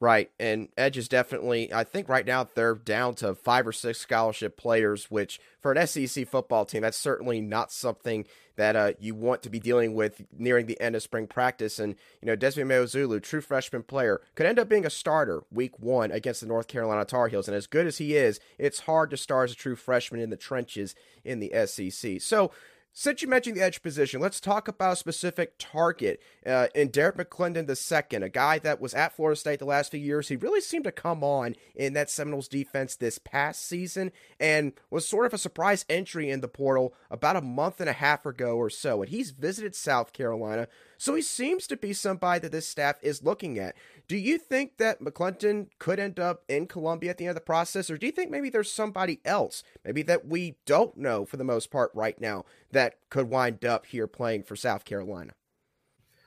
Right. 0.02 0.32
And 0.40 0.70
Edge 0.78 0.98
is 0.98 1.10
definitely, 1.10 1.74
I 1.74 1.84
think 1.84 2.08
right 2.08 2.26
now 2.26 2.48
they're 2.56 2.76
down 2.76 3.16
to 3.16 3.36
five 3.36 3.68
or 3.68 3.74
six 3.74 4.00
scholarship 4.00 4.56
players, 4.56 5.12
which 5.12 5.42
for 5.60 5.74
an 5.74 5.86
SEC 5.86 6.26
football 6.26 6.64
team, 6.64 6.84
that's 6.84 6.98
certainly 6.98 7.42
not 7.42 7.70
something 7.70 8.26
that 8.56 8.78
uh, 8.78 8.94
you 9.00 9.14
want 9.14 9.44
to 9.44 9.50
be 9.50 9.60
dealing 9.60 9.94
with 9.94 10.22
nearing 10.38 10.68
the 10.68 10.80
end 10.80 10.96
of 10.96 11.04
spring 11.04 11.28
practice. 11.28 11.80
And, 11.80 11.96
you 12.22 12.28
know, 12.28 12.38
Desmond 12.38 12.72
Meozulu, 12.72 13.22
true 13.22 13.42
freshman 13.42 13.84
player, 13.84 14.22
could 14.36 14.46
end 14.46 14.58
up 14.58 14.70
being 14.70 14.86
a 14.86 14.90
starter 14.90 15.44
week 15.52 15.78
one 15.80 16.12
against 16.12 16.40
the 16.40 16.48
North 16.48 16.68
Carolina 16.68 17.04
Tar 17.04 17.28
Heels. 17.28 17.50
And 17.50 17.58
as 17.58 17.68
good 17.68 17.86
as 17.86 17.98
he 17.98 18.16
is, 18.16 18.40
it's 18.58 18.82
hard 18.82 19.10
to 19.10 19.18
start 19.18 19.50
as 19.50 19.54
a 19.54 19.58
true 19.58 19.76
freshman 19.76 20.22
in 20.22 20.30
the 20.30 20.38
trenches 20.38 20.96
in 21.26 21.40
the 21.40 21.52
SEC. 21.66 22.22
So, 22.22 22.52
since 23.00 23.22
you 23.22 23.30
mentioned 23.30 23.56
the 23.56 23.64
edge 23.64 23.82
position, 23.82 24.20
let's 24.20 24.42
talk 24.42 24.68
about 24.68 24.92
a 24.92 24.96
specific 24.98 25.54
target 25.58 26.22
uh, 26.46 26.68
in 26.76 26.90
Derrick 26.90 27.16
McLendon 27.16 27.66
II, 27.66 28.22
a 28.22 28.28
guy 28.28 28.60
that 28.60 28.82
was 28.82 28.94
at 28.94 29.16
Florida 29.16 29.40
State 29.40 29.60
the 29.60 29.66
last 29.66 29.92
few 29.92 30.02
years. 30.02 30.28
He 30.28 30.36
really 30.36 30.60
seemed 30.60 30.84
to 30.84 30.92
come 30.92 31.24
on 31.24 31.56
in 31.74 31.94
that 31.94 32.10
Seminoles 32.10 32.50
defense 32.50 32.98
this 32.98 33.18
past 33.18 33.66
season 33.66 34.12
and 34.38 34.74
was 34.90 35.08
sort 35.08 35.26
of 35.26 35.34
a 35.34 35.38
surprise 35.38 35.86
entry 35.88 36.30
in 36.30 36.42
the 36.42 36.50
portal 36.50 36.94
about 37.10 37.38
a 37.38 37.42
month 37.42 37.80
and 37.80 37.90
a 37.90 37.94
half 37.94 38.26
ago 38.26 38.58
or 38.58 38.70
so. 38.70 39.02
And 39.02 39.10
he's 39.10 39.32
visited 39.32 39.76
South 39.76 40.12
Carolina, 40.12 40.68
so 40.98 41.16
he 41.16 41.22
seems 41.22 41.68
to 41.68 41.78
be 41.78 41.94
somebody 41.94 42.42
that 42.42 42.52
this 42.52 42.68
staff 42.68 42.98
is 43.02 43.24
looking 43.24 43.58
at. 43.58 43.78
Do 44.10 44.18
you 44.18 44.40
think 44.40 44.78
that 44.78 45.02
McLendon 45.02 45.68
could 45.78 46.00
end 46.00 46.20
up 46.20 46.42
in 46.50 46.66
Columbia 46.66 47.12
at 47.12 47.20
the 47.20 47.26
end 47.26 47.30
of 47.30 47.36
the 47.36 47.42
process, 47.42 47.92
or 47.92 47.98
do 47.98 48.08
you 48.08 48.12
think 48.12 48.32
maybe 48.32 48.50
there's 48.50 48.72
somebody 48.72 49.22
else, 49.24 49.64
maybe 49.86 50.02
that 50.02 50.26
we 50.26 50.56
don't 50.66 50.98
know 50.98 51.26
for 51.26 51.38
the 51.38 51.44
most 51.44 51.70
part 51.70 51.92
right 51.94 52.20
now, 52.20 52.44
that 52.72 52.96
could 53.12 53.30
wind 53.30 53.64
up 53.64 53.86
here 53.86 54.08
playing 54.08 54.42
for 54.42 54.56
South 54.56 54.84
Carolina? 54.84 55.34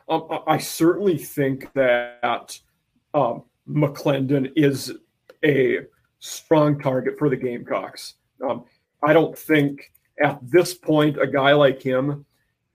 Um, 0.09 0.29
I 0.47 0.59
certainly 0.59 1.19
think 1.19 1.73
that 1.73 2.57
um, 3.15 3.43
McLendon 3.69 4.53
is 4.55 4.93
a 5.45 5.81
strong 6.21 6.79
target 6.79 7.19
for 7.19 7.29
the 7.29 7.37
Gamecocks. 7.37 8.15
Um, 8.49 8.65
I 9.03 9.13
don't 9.13 9.37
think 9.37 9.91
at 10.23 10.39
this 10.41 10.73
point 10.73 11.21
a 11.21 11.27
guy 11.27 11.53
like 11.53 11.83
him, 11.83 12.25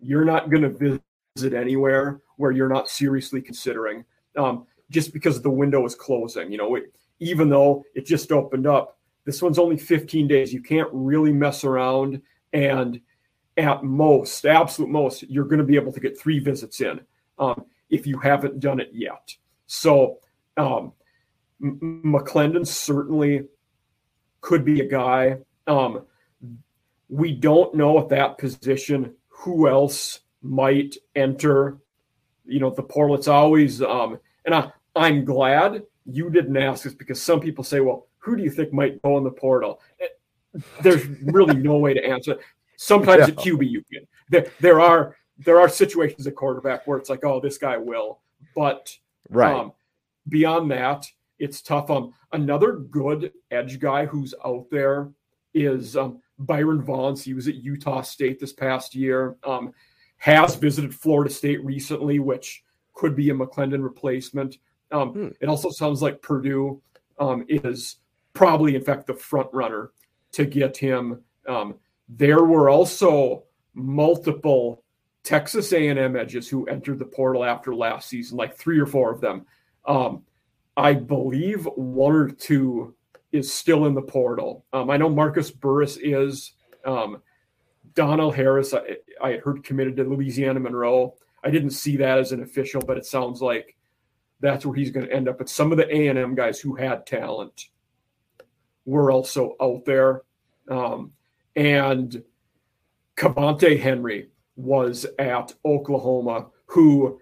you're 0.01 0.25
not 0.25 0.49
going 0.49 0.63
to 0.63 0.99
visit 1.37 1.53
anywhere 1.53 2.19
where 2.35 2.51
you're 2.51 2.67
not 2.67 2.89
seriously 2.89 3.41
considering 3.41 4.03
um, 4.35 4.65
just 4.89 5.13
because 5.13 5.41
the 5.41 5.49
window 5.49 5.85
is 5.85 5.95
closing. 5.95 6.51
You 6.51 6.57
know, 6.57 6.75
it, 6.75 6.93
even 7.19 7.49
though 7.49 7.83
it 7.95 8.05
just 8.05 8.31
opened 8.31 8.67
up, 8.67 8.97
this 9.25 9.41
one's 9.41 9.59
only 9.59 9.77
15 9.77 10.27
days. 10.27 10.53
You 10.53 10.61
can't 10.61 10.89
really 10.91 11.33
mess 11.33 11.63
around. 11.63 12.21
And 12.53 13.01
at 13.57 13.83
most, 13.83 14.45
absolute 14.45 14.89
most, 14.89 15.23
you're 15.23 15.45
going 15.45 15.59
to 15.59 15.65
be 15.65 15.75
able 15.75 15.91
to 15.91 15.99
get 15.99 16.19
three 16.19 16.39
visits 16.39 16.79
in 16.79 17.01
um, 17.39 17.65
if 17.89 18.07
you 18.07 18.19
haven't 18.19 18.59
done 18.59 18.79
it 18.79 18.89
yet. 18.93 19.35
So, 19.65 20.19
um, 20.55 20.93
McLendon 21.61 22.65
certainly 22.65 23.45
could 24.41 24.63
be 24.63 24.81
a 24.81 24.87
guy. 24.87 25.37
Um, 25.65 26.05
we 27.09 27.33
don't 27.33 27.73
know 27.73 27.99
at 27.99 28.09
that 28.09 28.37
position 28.37 29.15
who 29.27 29.67
else 29.67 30.21
might 30.41 30.95
enter, 31.15 31.77
you 32.45 32.59
know, 32.59 32.69
the 32.69 32.83
portal. 32.83 33.15
It's 33.15 33.27
always, 33.27 33.81
um, 33.81 34.19
and 34.45 34.55
I, 34.55 34.71
I'm 34.97 35.25
glad 35.25 35.83
you 36.05 36.29
didn't 36.29 36.57
ask 36.57 36.83
this 36.83 36.93
because 36.93 37.21
some 37.21 37.39
people 37.39 37.63
say, 37.63 37.79
well, 37.79 38.07
who 38.17 38.35
do 38.35 38.43
you 38.43 38.49
think 38.49 38.73
might 38.73 39.01
go 39.01 39.17
in 39.17 39.23
the 39.23 39.31
portal? 39.31 39.81
Eh, 39.99 40.59
there's 40.81 41.05
really 41.05 41.55
no 41.55 41.77
way 41.77 41.93
to 41.93 42.03
answer 42.03 42.33
it. 42.33 42.39
Sometimes 42.77 43.27
yeah. 43.27 43.33
at 43.33 43.35
QB 43.35 43.69
you 43.69 43.83
can. 43.91 44.07
There, 44.29 44.47
there 44.59 44.79
are 44.81 45.15
there 45.37 45.59
are 45.59 45.69
situations 45.69 46.25
at 46.25 46.35
quarterback 46.35 46.87
where 46.87 46.97
it's 46.97 47.09
like, 47.09 47.23
oh, 47.23 47.39
this 47.39 47.57
guy 47.57 47.77
will, 47.77 48.19
but 48.55 48.95
right 49.29 49.55
um, 49.55 49.71
beyond 50.29 50.71
that, 50.71 51.05
it's 51.39 51.61
tough. 51.61 51.89
Um, 51.89 52.13
another 52.31 52.73
good 52.73 53.31
edge 53.51 53.79
guy 53.79 54.05
who's 54.05 54.33
out 54.45 54.67
there 54.71 55.11
is 55.53 55.95
um, 55.95 56.21
Byron 56.39 56.81
Vaughns. 56.81 57.23
He 57.23 57.33
was 57.33 57.47
at 57.47 57.55
Utah 57.55 58.01
State 58.01 58.39
this 58.39 58.53
past 58.53 58.95
year. 58.95 59.35
Um, 59.43 59.73
has 60.17 60.55
visited 60.55 60.93
Florida 60.93 61.31
State 61.31 61.63
recently, 61.63 62.19
which 62.19 62.63
could 62.93 63.15
be 63.15 63.29
a 63.29 63.33
McLendon 63.33 63.83
replacement. 63.83 64.57
Um, 64.91 65.09
hmm. 65.09 65.27
It 65.41 65.47
also 65.47 65.69
sounds 65.69 66.01
like 66.01 66.21
Purdue 66.21 66.81
um, 67.19 67.45
is 67.49 67.97
probably, 68.33 68.75
in 68.75 68.83
fact, 68.83 69.07
the 69.07 69.13
front 69.13 69.47
runner 69.51 69.91
to 70.33 70.45
get 70.45 70.77
him. 70.77 71.21
Um, 71.47 71.75
there 72.09 72.43
were 72.43 72.69
also 72.69 73.43
multiple 73.73 74.83
Texas 75.23 75.73
A&M 75.73 76.15
edges 76.15 76.47
who 76.47 76.65
entered 76.67 76.99
the 76.99 77.05
portal 77.05 77.43
after 77.43 77.75
last 77.75 78.09
season, 78.09 78.37
like 78.37 78.55
three 78.55 78.79
or 78.79 78.85
four 78.85 79.11
of 79.11 79.19
them. 79.19 79.45
Um, 79.85 80.23
I 80.75 80.93
believe 80.93 81.65
one 81.75 82.15
or 82.15 82.29
two 82.29 82.95
is 83.31 83.51
still 83.51 83.85
in 83.85 83.93
the 83.93 84.01
portal. 84.01 84.65
Um, 84.71 84.89
I 84.89 84.97
know 84.97 85.09
Marcus 85.09 85.51
Burris 85.51 85.97
is. 85.97 86.53
Um, 86.85 87.21
Donald 87.93 88.35
Harris, 88.35 88.73
I, 88.73 88.97
I 89.21 89.37
heard 89.37 89.63
committed 89.63 89.97
to 89.97 90.03
Louisiana 90.03 90.59
Monroe. 90.59 91.15
I 91.43 91.49
didn't 91.49 91.71
see 91.71 91.97
that 91.97 92.19
as 92.19 92.31
an 92.31 92.43
official, 92.43 92.81
but 92.81 92.97
it 92.97 93.05
sounds 93.05 93.41
like 93.41 93.75
that's 94.39 94.65
where 94.65 94.75
he's 94.75 94.91
going 94.91 95.05
to 95.05 95.13
end 95.13 95.27
up. 95.27 95.37
But 95.37 95.49
some 95.49 95.71
of 95.71 95.77
the 95.77 95.93
A 95.93 96.07
and 96.07 96.19
M 96.19 96.35
guys 96.35 96.59
who 96.59 96.75
had 96.75 97.05
talent 97.05 97.67
were 98.85 99.11
also 99.11 99.55
out 99.61 99.85
there, 99.85 100.21
um, 100.69 101.11
and 101.55 102.23
Cavante 103.15 103.79
Henry 103.79 104.29
was 104.55 105.05
at 105.19 105.53
Oklahoma, 105.65 106.47
who 106.65 107.19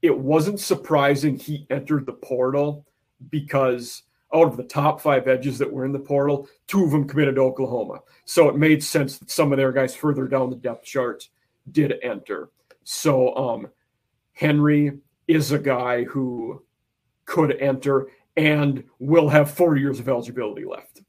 it 0.00 0.16
wasn't 0.16 0.60
surprising 0.60 1.36
he 1.36 1.66
entered 1.70 2.06
the 2.06 2.12
portal 2.12 2.86
because 3.30 4.02
out 4.34 4.48
of 4.48 4.56
the 4.56 4.64
top 4.64 5.00
five 5.00 5.28
edges 5.28 5.58
that 5.58 5.70
were 5.70 5.84
in 5.84 5.92
the 5.92 5.98
portal, 5.98 6.48
two 6.66 6.84
of 6.84 6.90
them 6.90 7.06
committed 7.06 7.34
to 7.36 7.42
Oklahoma. 7.42 8.00
So 8.24 8.48
it 8.48 8.56
made 8.56 8.82
sense 8.82 9.18
that 9.18 9.30
some 9.30 9.52
of 9.52 9.58
their 9.58 9.72
guys 9.72 9.94
further 9.94 10.26
down 10.26 10.50
the 10.50 10.56
depth 10.56 10.84
chart 10.84 11.28
did 11.70 11.94
enter. 12.02 12.50
So 12.82 13.34
um, 13.36 13.68
Henry 14.32 14.92
is 15.28 15.52
a 15.52 15.58
guy 15.58 16.04
who 16.04 16.62
could 17.24 17.56
enter 17.60 18.08
and 18.36 18.84
will 18.98 19.28
have 19.28 19.50
four 19.50 19.76
years 19.76 20.00
of 20.00 20.08
eligibility 20.08 20.64
left. 20.64 21.02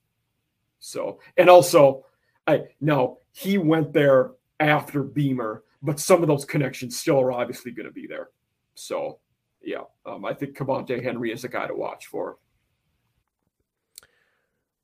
So, 0.80 1.20
and 1.38 1.50
also, 1.50 2.06
I 2.46 2.64
now 2.82 3.18
he 3.32 3.58
went 3.58 3.94
there 3.94 4.32
after 4.60 5.04
Beamer, 5.04 5.64
but 5.82 6.00
some 6.00 6.22
of 6.22 6.28
those 6.28 6.46
connections 6.46 7.00
still 7.00 7.20
are 7.20 7.32
obviously 7.32 7.72
going 7.72 7.88
to 7.88 7.94
be 7.94 8.08
there. 8.08 8.30
So, 8.76 9.20
yeah, 9.62 9.84
um, 10.06 10.26
I 10.26 10.34
think 10.34 10.58
Cavante 10.58 11.02
Henry 11.02 11.32
is 11.32 11.44
a 11.44 11.50
guy 11.50 11.68
to 11.68 11.76
watch 11.76 12.08
for. 12.08 12.38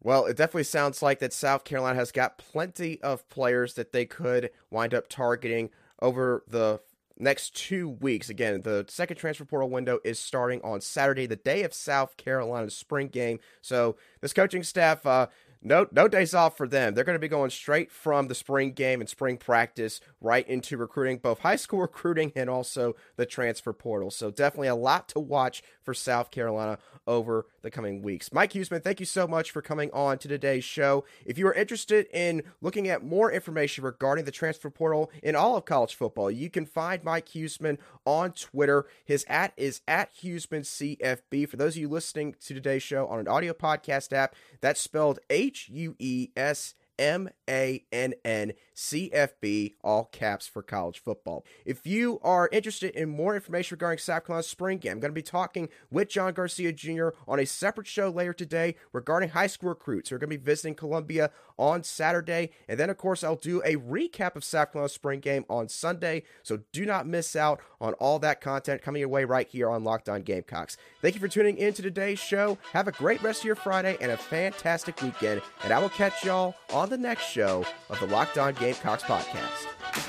Well, 0.02 0.26
it 0.26 0.38
definitely 0.38 0.64
sounds 0.64 1.02
like 1.02 1.20
that 1.20 1.34
South 1.34 1.66
Carolina 1.66 1.96
has 2.00 2.14
got 2.14 2.38
plenty 2.38 3.02
of 3.02 3.28
players 3.28 3.74
that 3.74 3.92
they 3.92 4.06
could 4.06 4.52
wind 4.70 4.94
up 4.94 5.10
targeting 5.10 5.70
over 6.02 6.44
the 6.48 6.80
next 7.20 7.56
two 7.56 7.90
weeks. 7.90 8.30
Again, 8.30 8.62
the 8.62 8.86
second 8.88 9.18
transfer 9.18 9.46
portal 9.46 9.70
window 9.70 10.00
is 10.04 10.18
starting 10.20 10.62
on 10.64 10.82
Saturday, 10.82 11.26
the 11.26 11.36
day 11.36 11.64
of 11.64 11.74
South 11.74 12.18
Carolina's 12.18 12.76
spring 12.76 13.10
game. 13.10 13.40
So 13.62 13.98
this 14.22 14.34
coaching 14.34 14.64
staff, 14.64 15.06
uh, 15.06 15.28
no 15.62 15.88
no 15.92 16.08
days 16.08 16.34
off 16.34 16.56
for 16.56 16.68
them. 16.68 16.94
They're 16.94 17.04
going 17.04 17.16
to 17.16 17.20
be 17.20 17.28
going 17.28 17.50
straight 17.50 17.92
from 17.92 18.28
the 18.28 18.36
spring 18.36 18.72
game 18.72 19.02
and 19.02 19.10
spring 19.10 19.38
practice 19.38 20.00
right 20.22 20.48
into 20.48 20.78
recruiting, 20.78 21.18
both 21.18 21.40
high 21.40 21.56
school 21.58 21.82
recruiting 21.82 22.32
and 22.36 22.50
also 22.50 22.96
the 23.18 23.26
transfer 23.26 23.74
portal. 23.74 24.12
So 24.12 24.32
definitely 24.32 24.70
a 24.70 24.76
lot 24.76 25.10
to 25.10 25.20
watch 25.20 25.62
for 25.84 25.94
South 25.94 26.32
Carolina 26.32 26.78
over 27.06 27.48
the 27.62 27.72
coming 27.72 28.02
weeks. 28.02 28.32
Mike 28.32 28.54
Huesmann, 28.54 28.84
thank 28.84 29.00
you 29.00 29.06
so 29.06 29.28
much 29.28 29.52
for 29.52 29.62
coming 29.62 29.90
on 29.92 30.18
to 30.20 30.28
today's 30.28 30.64
show. 30.64 31.04
If 31.26 31.38
you 31.38 31.48
are 31.48 31.54
interested 31.54 32.08
in 32.14 32.44
looking 32.62 32.88
at 32.88 33.04
more 33.04 33.32
information 33.32 33.84
regarding 33.84 34.26
the 34.26 34.32
transfer 34.32 34.70
portal 34.70 35.12
in 35.22 35.36
all 35.36 35.58
of 35.58 35.66
college 35.66 35.96
football, 35.96 36.32
you 36.32 36.50
can 36.50 36.66
find 36.66 37.04
Mike 37.04 37.30
Huesmann 37.30 37.78
on 38.06 38.32
Twitter. 38.32 38.86
His 39.06 39.26
at 39.28 39.54
is 39.58 39.82
at 39.88 40.16
HuesmannCFB. 40.16 41.48
For 41.48 41.58
those 41.58 41.76
of 41.76 41.82
you 41.82 41.90
listening 41.90 42.36
to 42.46 42.54
today's 42.54 42.84
show 42.84 43.08
on 43.08 43.20
an 43.20 43.28
audio 43.28 43.54
podcast 43.54 44.14
app, 44.14 44.36
that's 44.62 44.82
spelled 44.82 45.20
H 45.30 45.70
U 45.70 45.96
E 46.00 46.30
S 46.36 46.76
M 47.00 47.30
A 47.50 47.86
N 47.92 48.14
N 48.26 48.52
C 48.74 49.10
F 49.14 49.32
B, 49.42 49.76
all 49.84 50.04
caps 50.04 50.48
for 50.48 50.62
college 50.62 51.00
football. 51.00 51.46
If 51.66 51.88
you 51.88 52.20
are 52.22 52.50
interested 52.52 52.94
in 52.94 53.10
more 53.10 53.34
information 53.36 53.76
regarding 53.76 54.00
South 54.00 54.26
Carolina's 54.26 54.48
spring 54.48 54.78
game, 54.78 54.94
I'm 54.94 55.00
going 55.00 55.12
to 55.12 55.16
be 55.16 55.22
talking 55.22 55.70
with 55.90 56.10
John 56.10 56.34
Garcia 56.34 56.74
Jr. 56.74 57.10
on 57.28 57.40
a 57.40 57.46
separate 57.46 57.88
show 57.88 58.10
later 58.10 58.34
today 58.34 58.76
regarding 58.92 59.30
high 59.30 59.48
school 59.48 59.70
recruits. 59.70 60.10
who 60.10 60.18
are 60.18 60.20
going 60.20 60.30
to 60.30 60.38
be 60.38 60.44
visiting 60.44 60.76
Columbia 60.76 61.32
on 61.60 61.84
Saturday. 61.84 62.50
And 62.68 62.80
then, 62.80 62.90
of 62.90 62.98
course, 62.98 63.24
I'll 63.24 63.36
do 63.36 63.62
a 63.64 63.76
recap 63.76 64.36
of 64.36 64.44
South 64.44 64.72
Carolina's 64.72 64.94
spring 64.94 65.20
game 65.20 65.46
on 65.50 65.68
Sunday. 65.68 66.24
So 66.42 66.62
do 66.72 66.86
not 66.86 67.06
miss 67.06 67.36
out 67.36 67.60
on 67.80 67.94
all 67.94 68.18
that 68.20 68.42
content 68.42 68.82
coming 68.82 69.02
your 69.02 69.10
way 69.10 69.26
right 69.26 69.48
here 69.48 69.70
on 69.70 69.84
Locked 69.84 70.10
On 70.10 70.22
Gamecocks. 70.22 70.78
Thank 71.02 71.14
you 71.14 71.22
for 71.22 71.28
tuning 71.28 71.58
in 71.58 71.74
to 71.74 71.82
today's 71.82 72.20
show. 72.20 72.58
Have 72.74 72.88
a 72.88 72.94
great 72.94 73.22
rest 73.22 73.42
of 73.42 73.46
your 73.46 73.56
Friday 73.56 73.98
and 74.02 74.12
a 74.12 74.18
fantastic 74.18 75.00
weekend. 75.02 75.42
And 75.64 75.74
I 75.74 75.80
will 75.80 75.90
catch 75.90 76.24
y'all 76.24 76.56
on 76.74 76.90
the 76.90 76.98
next 76.98 77.26
show 77.26 77.66
of 77.90 78.00
the 78.00 78.08
Locked 78.08 78.38
On 78.38 78.54
Gamecocks 78.54 79.04
podcast. 79.04 80.09